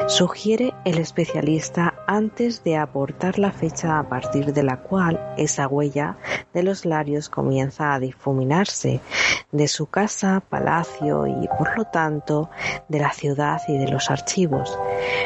[0.08, 6.16] Sugiere el especialista antes de aportar la fecha a partir de la cual esa huella
[6.52, 9.00] de los Larios comienza a difuminarse
[9.52, 12.50] de su casa, palacio y por lo tanto
[12.88, 14.76] de la ciudad y de los archivos.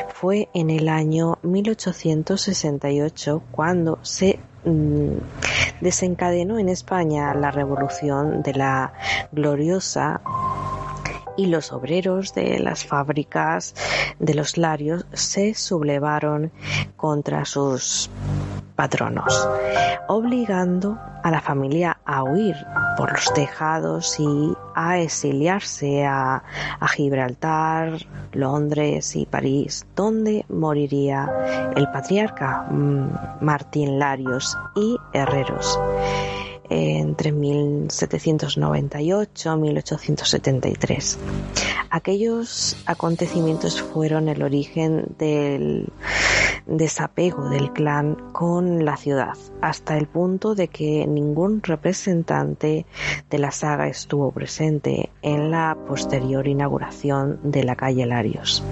[0.08, 5.16] Fue en el año 1868 cuando se Mm,
[5.80, 8.92] desencadenó en España la revolución de la
[9.32, 10.20] gloriosa
[11.36, 13.74] y los obreros de las fábricas
[14.18, 16.52] de los Larios se sublevaron
[16.96, 18.10] contra sus
[18.76, 19.48] patronos,
[20.08, 22.56] obligando a la familia a huir
[22.96, 24.54] por los tejados y
[24.88, 26.42] a exiliarse a,
[26.94, 27.98] Gibraltar,
[28.32, 35.78] Londres y París, donde moriría el patriarca mm, Martín Larios y Herreros.
[36.70, 41.18] Entre 1798 y 1873.
[41.90, 45.92] Aquellos acontecimientos fueron el origen del
[46.66, 52.86] desapego del clan con la ciudad, hasta el punto de que ningún representante
[53.28, 58.62] de la saga estuvo presente en la posterior inauguración de la calle Larios.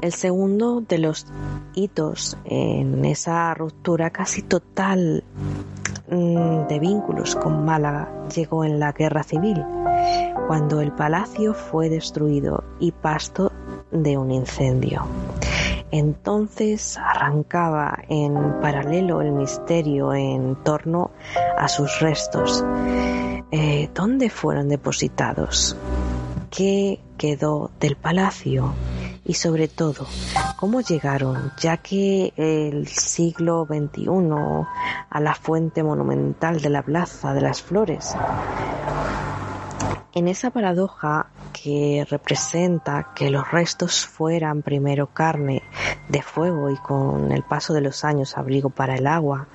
[0.00, 1.26] El segundo de los
[1.74, 5.24] hitos en esa ruptura casi total
[6.10, 9.62] mm, de vínculos con Málaga llegó en la guerra civil,
[10.46, 13.52] cuando el palacio fue destruido y pasto
[13.90, 15.04] de un incendio.
[15.90, 21.10] Entonces arrancaba en paralelo el misterio en torno
[21.58, 22.64] a sus restos.
[23.50, 25.76] Eh, ¿Dónde fueron depositados?
[26.48, 28.72] ¿Qué quedó del palacio?
[29.30, 30.08] Y sobre todo
[30.56, 34.08] cómo llegaron, ya que el siglo XXI
[35.08, 38.16] a la fuente monumental de la Plaza de las Flores.
[40.14, 45.62] En esa paradoja que representa que los restos fueran primero carne
[46.08, 49.48] de fuego y con el paso de los años abrigo para el agua,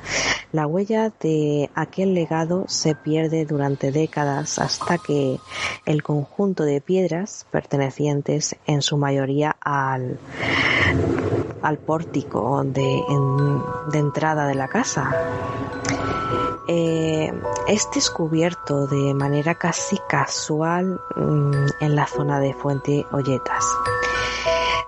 [0.51, 5.37] la huella de aquel legado se pierde durante décadas hasta que
[5.85, 10.17] el conjunto de piedras pertenecientes en su mayoría al,
[11.61, 13.03] al pórtico de,
[13.93, 15.11] entrada de la casa.
[16.67, 17.31] Eh,
[17.67, 23.65] es descubierto de manera casi casual mm, en la zona de Fuente Olletas.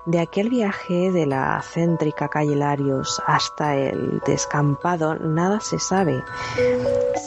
[0.04, 6.22] De aquel viaje de la céntrica calle Larios hasta el descampado nada se sabe,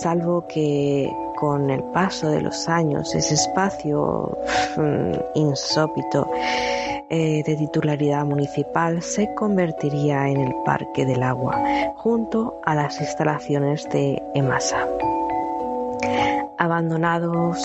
[0.01, 4.37] salvo que con el paso de los años ese espacio
[4.77, 6.27] mm, insópito
[7.09, 11.61] eh, de titularidad municipal se convertiría en el Parque del Agua,
[11.97, 14.87] junto a las instalaciones de EMASA.
[16.61, 17.57] Abandonados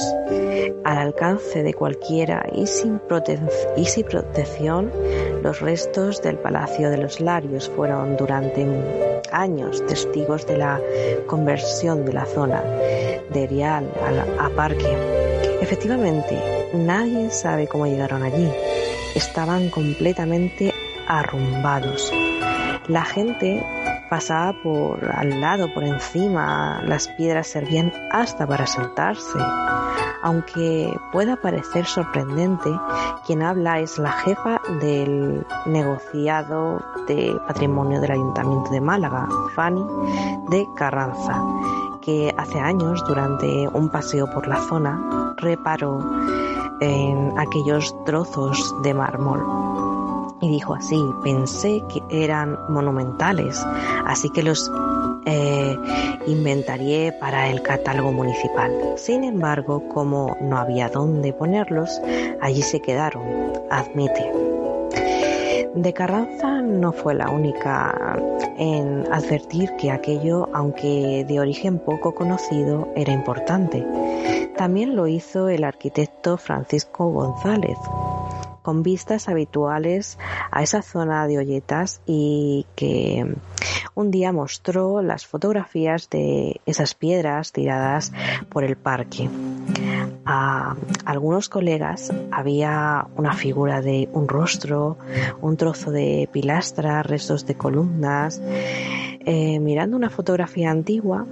[0.84, 4.90] al alcance de cualquiera y sin, protección,
[5.42, 8.66] los restos del Palacio de los Larios fueron durante
[9.30, 10.80] años testigos de la
[11.26, 13.86] conversión de la zona de Erial
[14.40, 14.96] a parque.
[15.60, 16.40] Efectivamente,
[16.72, 18.50] nadie sabe cómo llegaron allí
[19.16, 20.74] estaban completamente
[21.08, 22.12] arrumbados.
[22.86, 23.64] La gente
[24.08, 29.38] pasaba por al lado, por encima, las piedras servían hasta para sentarse.
[30.22, 32.70] Aunque pueda parecer sorprendente,
[33.26, 39.84] quien habla es la jefa del negociado de patrimonio del Ayuntamiento de Málaga, Fanny
[40.48, 41.42] de Carranza,
[42.00, 45.98] que hace años, durante un paseo por la zona, reparó
[46.80, 50.05] en aquellos trozos de mármol.
[50.40, 53.64] Y dijo así, pensé que eran monumentales,
[54.04, 54.70] así que los
[55.24, 55.76] eh,
[56.26, 58.70] inventaría para el catálogo municipal.
[58.96, 62.00] Sin embargo, como no había dónde ponerlos,
[62.40, 63.22] allí se quedaron,
[63.70, 64.30] admite.
[65.74, 68.18] De Carranza no fue la única
[68.56, 73.86] en advertir que aquello, aunque de origen poco conocido, era importante.
[74.56, 77.76] También lo hizo el arquitecto Francisco González,
[78.66, 80.18] con vistas habituales
[80.50, 83.36] a esa zona de Olletas y que
[83.94, 88.12] un día mostró las fotografías de esas piedras tiradas
[88.48, 89.30] por el parque.
[90.24, 94.98] A algunos colegas había una figura de un rostro,
[95.40, 98.42] un trozo de pilastra, restos de columnas.
[99.28, 101.24] Eh, mirando una fotografía antigua,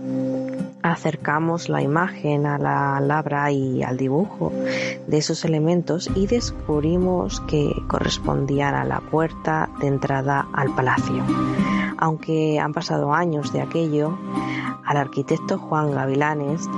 [0.85, 4.53] acercamos la imagen a la labra y al dibujo
[5.07, 11.25] de esos elementos y descubrimos que correspondían a la puerta de entrada al palacio.
[11.99, 14.19] Aunque han pasado años de aquello,
[14.85, 16.69] al arquitecto Juan Gavilanes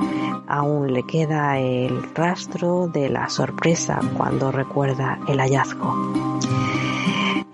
[0.47, 5.95] aún le queda el rastro de la sorpresa cuando recuerda el hallazgo.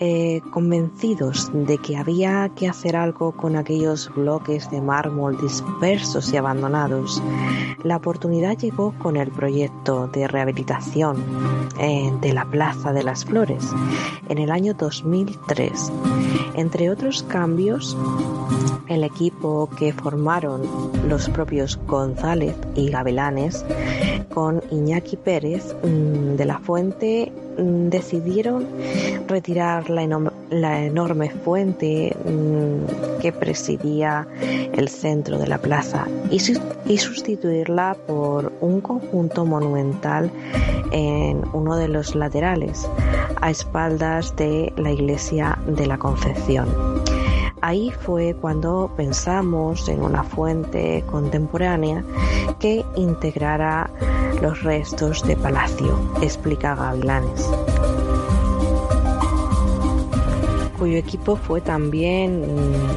[0.05, 6.37] Eh, convencidos de que había que hacer algo con aquellos bloques de mármol dispersos y
[6.37, 7.23] abandonados,
[7.85, 11.25] la oportunidad llegó con el proyecto de rehabilitación
[11.79, 13.65] eh, de la Plaza de las Flores
[14.29, 15.93] en el año 2003.
[16.55, 17.97] Entre otros cambios,
[18.89, 20.63] el equipo que formaron
[21.09, 23.65] los propios González y Gavilanes
[24.35, 28.67] con Iñaki Pérez mm, de la Fuente mm, decidieron
[29.29, 30.03] retirar la,
[30.85, 34.27] enorme fuente mm, que presidía
[34.73, 36.39] el centro de la plaza y,
[36.87, 40.31] y sustituirla por un conjunto monumental
[40.93, 42.89] en uno de los laterales,
[43.41, 46.69] a espaldas de la iglesia de la Concepción.
[47.63, 52.05] Ahí fue cuando pensamos en una fuente contemporánea
[52.59, 53.89] que integrara
[54.43, 57.49] los restos de Palacio, explica Gavilanes
[60.83, 62.45] cuyo equipo fue también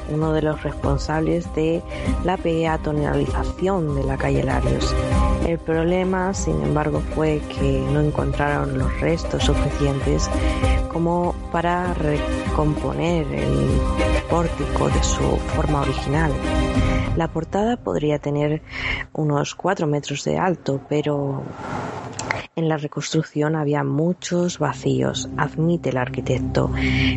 [0.09, 1.83] uno de los responsables de
[2.23, 4.91] la peatonalización de la calle Larios.
[5.45, 10.27] El problema, sin embargo, fue que no encontraron los restos suficientes
[10.91, 13.69] como para recomponer el
[14.31, 16.31] pórtico de su forma original.
[17.15, 18.63] La portada podría tener
[19.13, 21.43] unos 4 metros de alto, pero
[22.55, 26.71] en la reconstrucción había muchos vacíos, admite el arquitecto,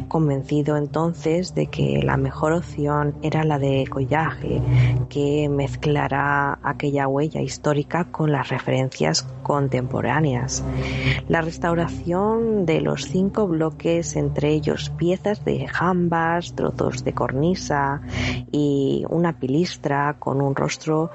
[0.09, 4.63] convencido entonces de que la mejor opción era la de Collaje,
[5.09, 10.65] que mezclará aquella huella histórica con las referencias contemporáneas.
[11.29, 18.03] La restauración de los cinco bloques, entre ellos piezas de jambas, trozos de cornisa
[18.53, 21.11] y una pilistra con un rostro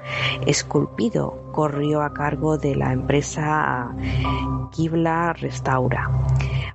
[0.46, 3.94] esculpido, corrió a cargo de la empresa
[4.72, 6.10] Kibla Restaura.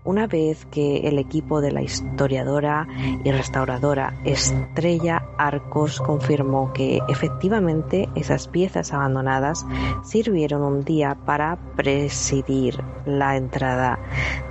[0.05, 2.87] Una vez que el equipo de la historiadora
[3.23, 9.65] y restauradora Estrella Arcos confirmó que efectivamente esas piezas abandonadas
[10.03, 13.99] sirvieron un día para presidir la entrada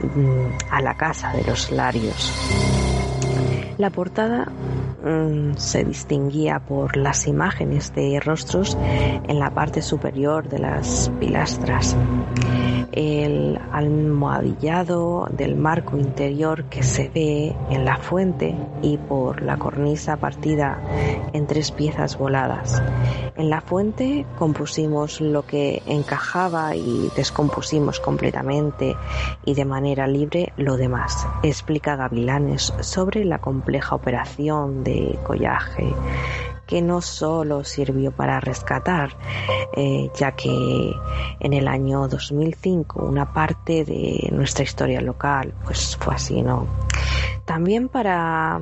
[0.03, 2.33] mm, a la casa de los Larios.
[3.79, 4.53] La portada
[5.03, 8.77] mm, se distinguía por las imágenes de rostros
[9.29, 11.97] en la parte superior de las pilastras,
[12.93, 20.16] el almohadillado del marco interior que se ve en la fuente y por la cornisa
[20.16, 20.80] partida
[21.32, 22.82] en tres piezas voladas.
[23.36, 28.97] En la fuente compusimos lo que encajaba y descompusimos completamente
[29.45, 35.95] y de manera libre lo demás, explica Gavilanes sobre la compleja operación de collaje
[36.69, 39.16] que no solo sirvió para rescatar,
[39.75, 40.95] eh, ya que
[41.41, 46.66] en el año 2005 una parte de nuestra historia local pues fue así, ¿no?
[47.47, 48.61] También para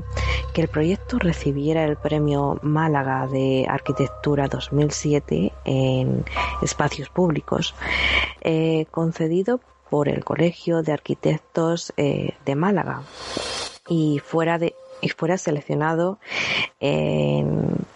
[0.55, 6.25] que el proyecto recibiera el premio Málaga de Arquitectura 2007 en
[6.63, 7.75] espacios públicos,
[8.41, 13.03] eh, concedido por el Colegio de Arquitectos eh, de Málaga
[13.89, 16.19] y fuera de y fuera seleccionado
[16.81, 17.87] en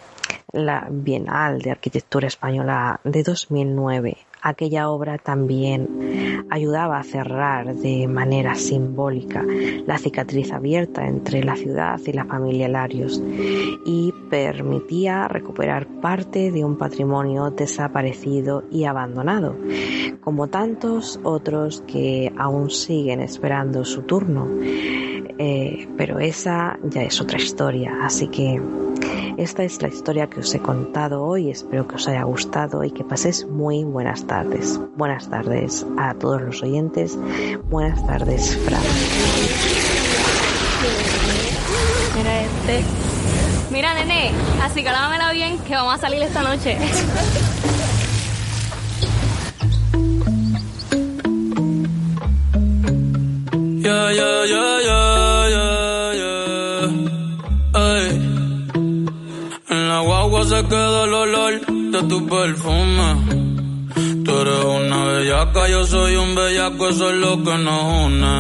[0.53, 4.17] la Bienal de Arquitectura Española de 2009.
[4.43, 9.45] Aquella obra también ayudaba a cerrar de manera simbólica
[9.87, 13.23] la cicatriz abierta entre la ciudad y la familia Larios
[13.85, 19.57] y permitía recuperar parte de un patrimonio desaparecido y abandonado,
[20.23, 24.49] como tantos otros que aún siguen esperando su turno.
[25.43, 28.61] Eh, pero esa ya es otra historia, así que
[29.39, 32.91] esta es la historia que os he contado hoy, espero que os haya gustado y
[32.91, 34.30] que paséis muy buenas tardes.
[34.97, 37.19] Buenas tardes a todos los oyentes,
[37.69, 38.81] buenas tardes Fran.
[42.17, 42.85] Mira este.
[43.73, 44.31] Mira nene,
[44.63, 44.89] así que
[45.33, 46.79] bien que vamos a salir esta noche.
[53.83, 55.21] Ya, ya, ya, ya.
[60.45, 63.40] se queda el olor de tu perfume.
[64.31, 68.35] Tú eres una bellaca, yo soy un bellaco, eso es lo que nos une.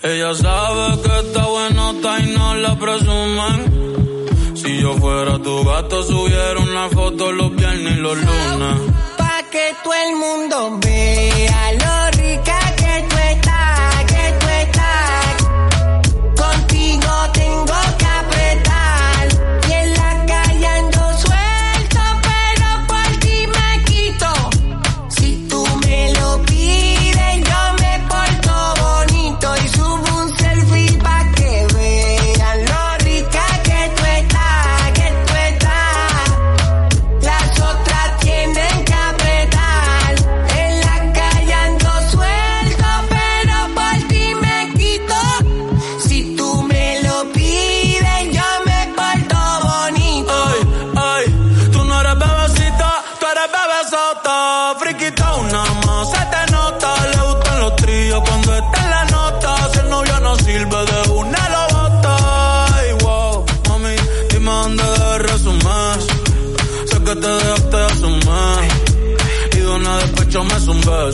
[0.00, 4.54] Ella sabe que está buenota y no la presumen.
[4.54, 8.76] Si yo fuera tu gato, subiera una foto los viernes y los lunes.
[9.18, 11.91] Pa' que todo el mundo vea lo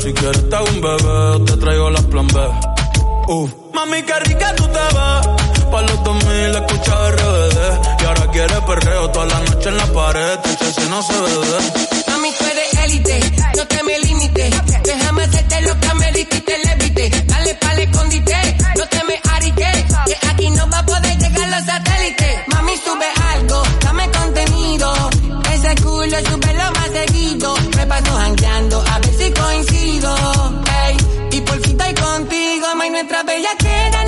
[0.02, 2.40] Si quieres te hago un bebé, te traigo las plan B.
[3.28, 3.50] Uf.
[3.74, 5.38] Mami, qué rica tú te ves
[5.70, 7.58] pa' los 2000 escucha RBD.
[8.00, 10.38] Y ahora quiere perreo toda la noche en la pared.
[10.76, 11.58] si no se ve.
[12.08, 14.54] Mami, tú eres élite, no te me limites.
[14.82, 17.24] Déjame hacerte lo que me y te levite.
[17.26, 19.86] Dale pa'l escondite, no te me arique.
[20.06, 22.48] Que aquí no va a poder llegar los satélites.
[22.48, 24.92] Mami, sube algo, dame contenido.
[25.52, 27.57] Ese culo sube lo más seguido.
[33.48, 34.07] Nuestra bella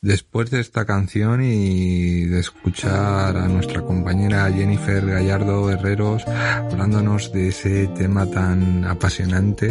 [0.00, 7.48] Después de esta canción y de escuchar a nuestra compañera Jennifer Gallardo Herreros hablándonos de
[7.48, 9.66] ese tema tan apasionante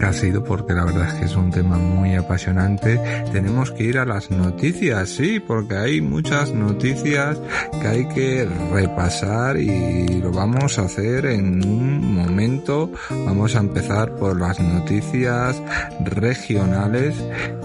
[0.00, 2.98] que ha sido, porque la verdad es que es un tema muy apasionante,
[3.30, 7.38] tenemos que ir a las noticias, sí, porque hay muchas noticias
[7.78, 12.90] que hay que repasar y lo vamos a hacer en un momento.
[13.10, 15.60] Vamos a empezar por las noticias
[16.00, 17.14] regionales,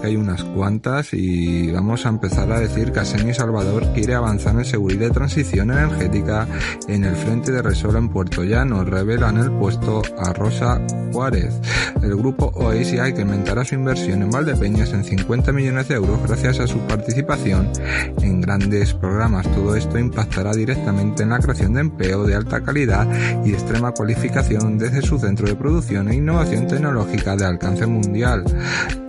[0.00, 4.56] que hay unas cuantas y vamos a empezar a decir que Asenio Salvador quiere avanzar
[4.56, 6.48] en seguridad y transición energética
[6.88, 8.84] en el frente de Resol en Puerto Llano.
[8.84, 10.80] Revelan el puesto a Rosa
[11.12, 11.54] Juárez.
[12.02, 16.58] El grupo OASI que aumentará su inversión en Valdepeñas en 50 millones de euros gracias
[16.58, 17.70] a su participación
[18.20, 19.46] en grandes programas.
[19.52, 23.06] Todo esto impactará directamente en la creación de empleo de alta calidad
[23.44, 28.44] y extrema cualificación desde su centro de producción e innovación tecnológica de alcance mundial.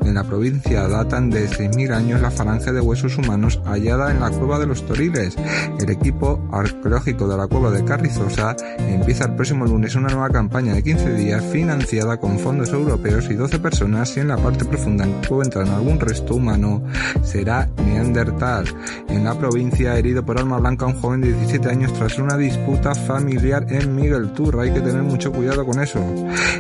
[0.06, 4.30] En la provincia datan de 6.000 años la falange de huesos humanos hallada en la
[4.30, 5.36] cueva de los Toriles.
[5.80, 10.74] El equipo arqueológico de la cueva de Carrizosa empieza el próximo lunes una nueva campaña
[10.74, 15.06] de 15 días financiada con fondos europeos y 12 personas y en la parte profunda
[15.06, 16.84] encuentran algún resto humano
[17.24, 18.66] será Neandertal.
[19.10, 22.94] En la provincia herido por arma blanca un joven de 17 años tras una disputa
[22.94, 24.64] familiar en Miguel Turra.
[24.64, 26.00] Hay que tener mucho cuidado con eso.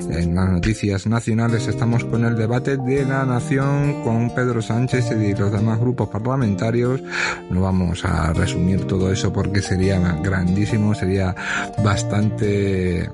[0.10, 5.34] En las noticias nacionales estamos con el debate de la nación con Pedro Sánchez y
[5.34, 7.02] los demás grupos parlamentarios.
[7.50, 11.36] No vamos a resumir todo eso porque sería grandísimo, sería
[11.84, 13.10] bastante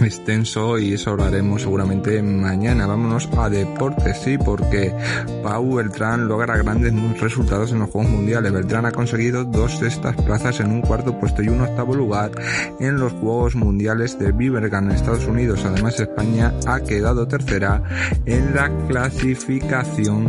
[0.00, 2.86] extenso y eso hablaremos seguramente mañana.
[2.86, 4.94] Vámonos a deportes, sí, porque
[5.42, 8.52] Pau Beltrán logra grandes resultados en los Juegos Mundiales.
[8.52, 12.32] Beltrán ha conseguido dos sextas plazas en un cuarto puesto y un octavo lugar
[12.80, 15.64] en los Juegos Mundiales de Birmingham Estados Unidos.
[15.64, 17.82] Además, España ha quedado tercera
[18.26, 20.28] en la clasificación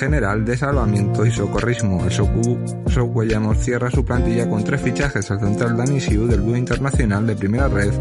[0.00, 2.02] general de salvamiento y socorrismo.
[2.04, 2.58] El Socu
[2.88, 7.36] Socuellamos cierra su plantilla con tres fichajes al central Dani Siu del dúo internacional de
[7.36, 7.92] primera red,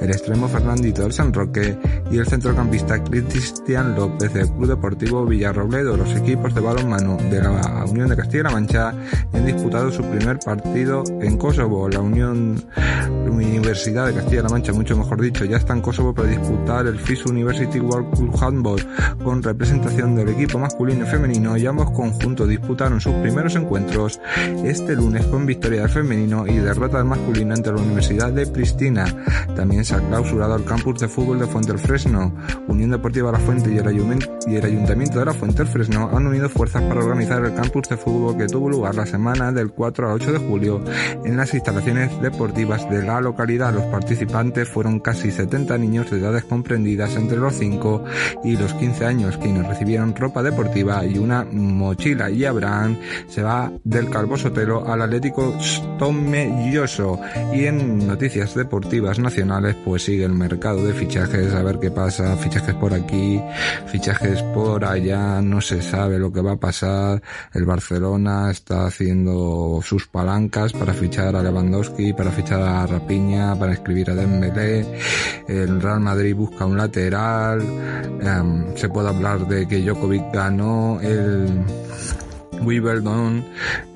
[0.00, 1.74] el extremo Fernandito del San Roque
[2.10, 5.96] y el centrocampista Cristian López del Club Deportivo Villarrobledo.
[5.96, 8.92] Los equipos de balonmano de la Unión de Castilla-La Mancha
[9.32, 11.88] han disputado su primer partido en Kosovo.
[11.88, 12.62] La Unión
[13.68, 17.26] Universidad de Castilla-La Mancha, mucho mejor dicho, ya está en Kosovo para disputar el FIS
[17.26, 18.86] University World Club Handball
[19.22, 24.20] con representación del equipo masculino y femenino y ambos conjuntos disputaron sus primeros encuentros
[24.64, 29.04] este lunes con victoria del femenino y derrota del masculino ante la Universidad de Pristina.
[29.54, 32.34] También se clausurado el campus de fútbol de Fuente del Fresno.
[32.66, 34.18] Unión Deportiva La Fuente y el,
[34.48, 37.88] y el Ayuntamiento de La Fuente del Fresno han unido fuerzas para organizar el campus
[37.88, 40.82] de fútbol que tuvo lugar la semana del 4 al 8 de julio
[41.24, 43.72] en las instalaciones deportivas de la localidad.
[43.72, 48.04] Los participantes fueron casi 70 niños de edades comprendidas entre los 5
[48.42, 53.70] y los 15 años quienes recibieron ropa deportiva y una mochila y Abraham se va
[53.84, 57.20] del Calvo Sotelo al Atlético Stomelloso
[57.52, 62.34] y en noticias deportivas nacionales pues sigue el mercado de fichajes a ver qué pasa
[62.38, 63.38] fichajes por aquí
[63.88, 67.20] fichajes por allá no se sabe lo que va a pasar.
[67.52, 73.74] El Barcelona está haciendo sus palancas para fichar a Lewandowski para fichar a Rapiña para
[73.74, 74.86] escribir a Dembélé.
[75.46, 77.60] El Real Madrid busca un lateral.
[77.60, 81.64] Em, se puede hablar de que Djokovic ganó el
[82.62, 83.44] Wimbledon,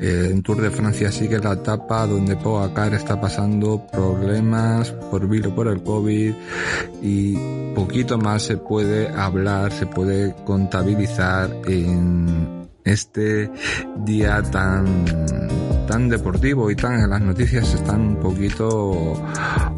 [0.01, 5.55] eh, en Tour de Francia sigue la etapa donde Pogacar está pasando problemas por vilo
[5.55, 6.35] por el COVID
[7.03, 7.37] y
[7.75, 13.51] poquito más se puede hablar, se puede contabilizar en este
[14.05, 15.05] día tan
[15.87, 19.15] tan deportivo y tan las noticias están un poquito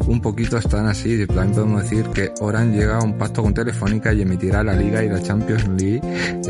[0.07, 4.13] un poquito están así también podemos decir que Oran llega a un pacto con Telefónica
[4.13, 6.01] y emitirá la Liga y la Champions League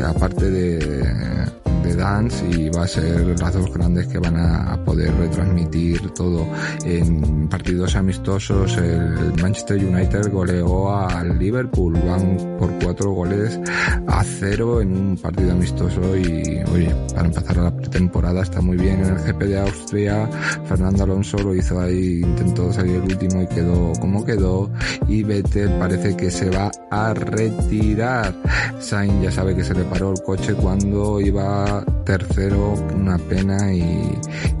[0.04, 5.14] aparte de de Dance y va a ser las dos grandes que van a poder
[5.16, 6.46] retransmitir todo
[6.84, 8.76] en partidos amistosos.
[8.76, 13.60] El Manchester United goleó al Liverpool, van por cuatro goles
[14.06, 19.00] a cero en un partido amistoso y oye, para empezar la pretemporada está muy bien
[19.04, 20.28] en el GP de Austria.
[20.66, 24.70] Fernando Alonso lo hizo ahí, intentó salir el último y quedó como quedó
[25.06, 28.34] y Vettel parece que se va a retirar.
[28.80, 34.18] Sainz ya sabe que se le paró el coche cuando iba tercero, una pena y,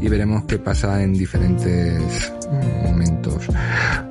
[0.08, 2.32] veremos qué pasa en diferentes
[2.84, 3.46] momentos.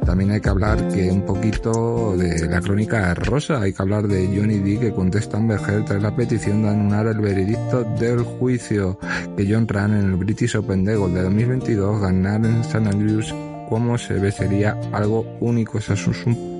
[0.05, 4.27] También hay que hablar que un poquito de la crónica rosa, hay que hablar de
[4.27, 8.99] Johnny D que contesta a Berger tras la petición de anular el veredicto del juicio
[9.35, 13.33] que John Ran en el British Open de de 2022 ganar en San Andrews
[13.69, 15.77] como se ve sería algo único.
[15.77, 16.13] Esas son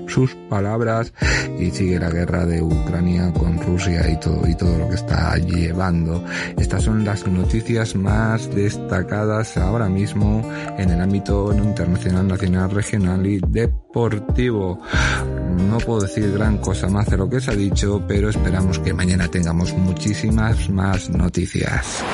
[0.06, 1.12] sus palabras
[1.58, 5.36] y sigue la guerra de Ucrania con Rusia y todo y todo lo que está
[5.38, 6.24] llevando.
[6.58, 10.42] Estas son las noticias más destacadas ahora mismo
[10.78, 14.80] en el ámbito internacional, nacional, regional y deportivo.
[15.68, 18.92] No puedo decir gran cosa más de lo que se ha dicho, pero esperamos que
[18.92, 22.04] mañana tengamos muchísimas más noticias.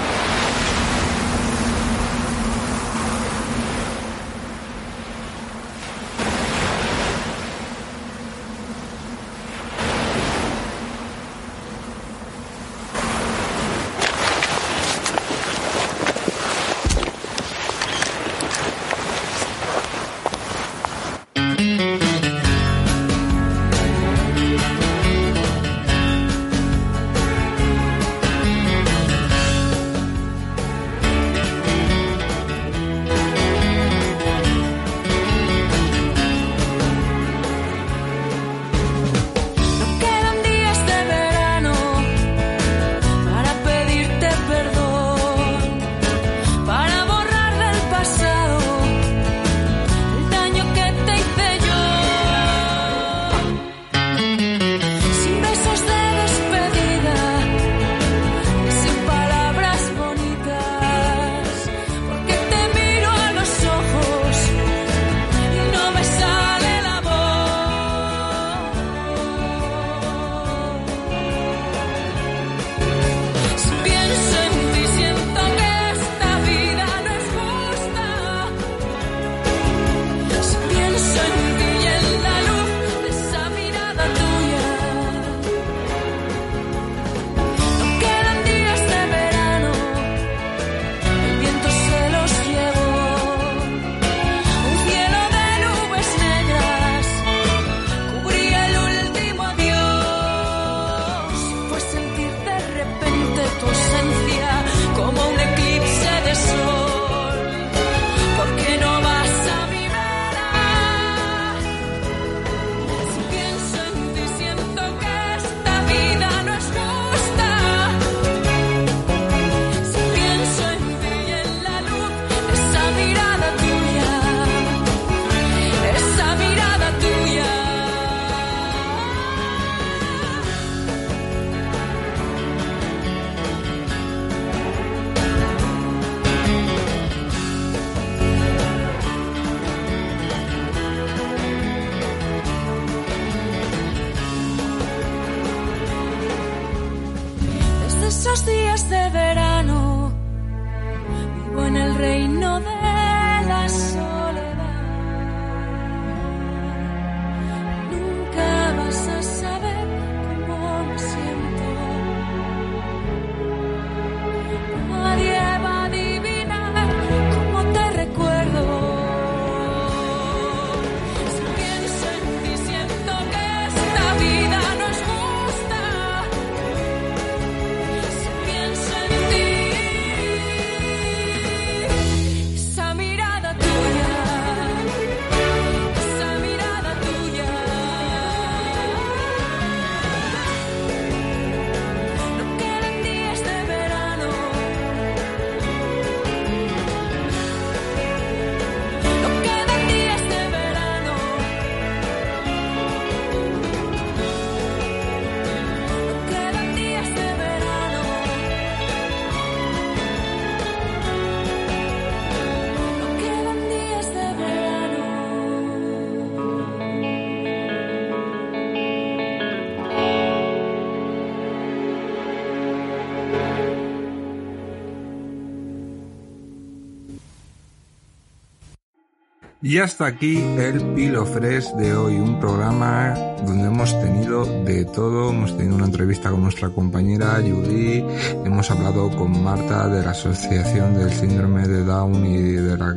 [229.73, 233.15] Y hasta aquí el Pilo Fresh de hoy, un programa
[233.47, 238.05] donde hemos tenido de todo, hemos tenido una entrevista con nuestra compañera Judy,
[238.45, 242.95] hemos hablado con Marta de la Asociación del Síndrome de Down y de la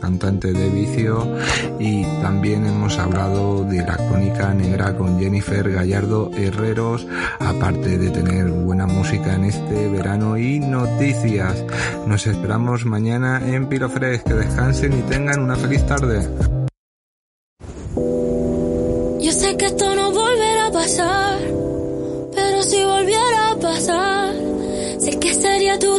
[0.00, 1.26] cantante de vicio.
[1.78, 7.06] Y también hemos hablado de la crónica negra con Jennifer Gallardo Herreros
[7.38, 11.64] aparte de tener buena música en este verano y noticias.
[12.06, 14.22] Nos esperamos mañana en Pirofres.
[14.22, 16.28] Que descansen y tengan una feliz tarde.
[19.20, 21.60] Yo sé que esto no volverá a pasar
[22.34, 24.34] pero si volviera a pasar
[24.98, 25.98] sé que sería tu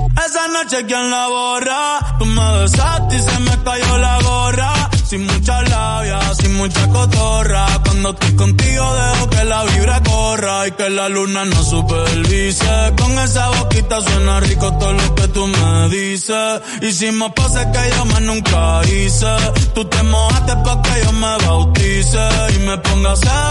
[0.13, 2.15] Esa noche quien la borra.
[2.19, 4.89] Tú me besaste y se me cayó la gorra.
[5.05, 7.65] Sin mucha labia, sin mucha cotorra.
[7.83, 12.93] Cuando estoy contigo dejo que la vibra corra y que la luna no supervise.
[12.97, 16.61] Con esa boquita suena rico todo lo que tú me dices.
[16.81, 19.35] Hicimos poses que yo más nunca hice.
[19.73, 23.50] Tú te mojaste pa' que yo me bautice y me ponga serio,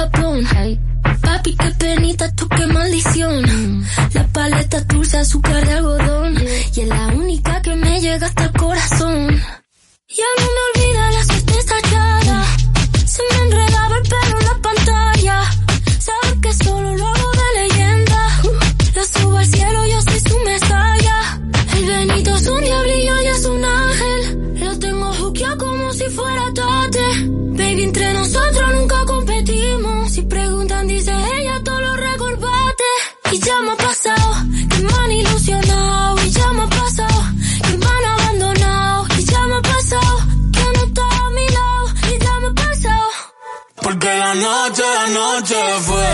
[0.00, 0.46] Japón.
[1.20, 3.84] Papi, qué penita, tú qué maldición.
[4.14, 6.38] La paleta dulce, azúcar de algodón.
[6.74, 9.28] Y es la única que me llega hasta el corazón.
[10.08, 12.44] Ya no me olvida la suerte estallada.
[13.04, 15.42] Se me enredaba el pelo en la pantalla.
[15.98, 17.09] Sabes que solo lo
[34.02, 34.34] pasado
[34.68, 36.24] que me han ilusionado.
[36.24, 37.24] Y ya me ha pasado
[37.62, 39.06] que me han abandonado.
[39.18, 40.16] Y ya me ha pasado
[40.52, 41.86] que no está a mi lado.
[42.12, 43.08] Y ya me ha pasado.
[43.82, 45.56] Porque la noche, la noche
[45.86, 46.08] fue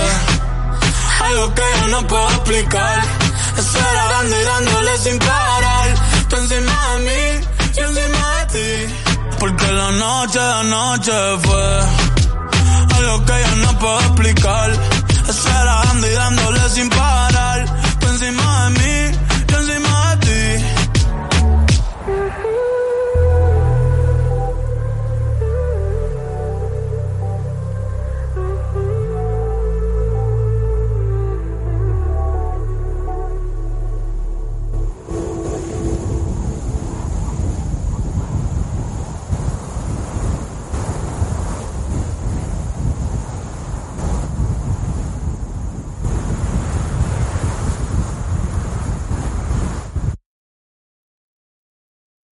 [1.27, 3.03] algo que yo no puedo explicar.
[3.57, 5.95] Esperando y dándole sin parar.
[6.29, 7.47] Tú encima de mí,
[7.77, 8.95] yo encima de ti.
[9.39, 11.81] Porque la noche, la noche fue
[12.97, 14.71] algo que yo no puedo explicar.
[15.29, 17.36] Esperando y dándole sin parar.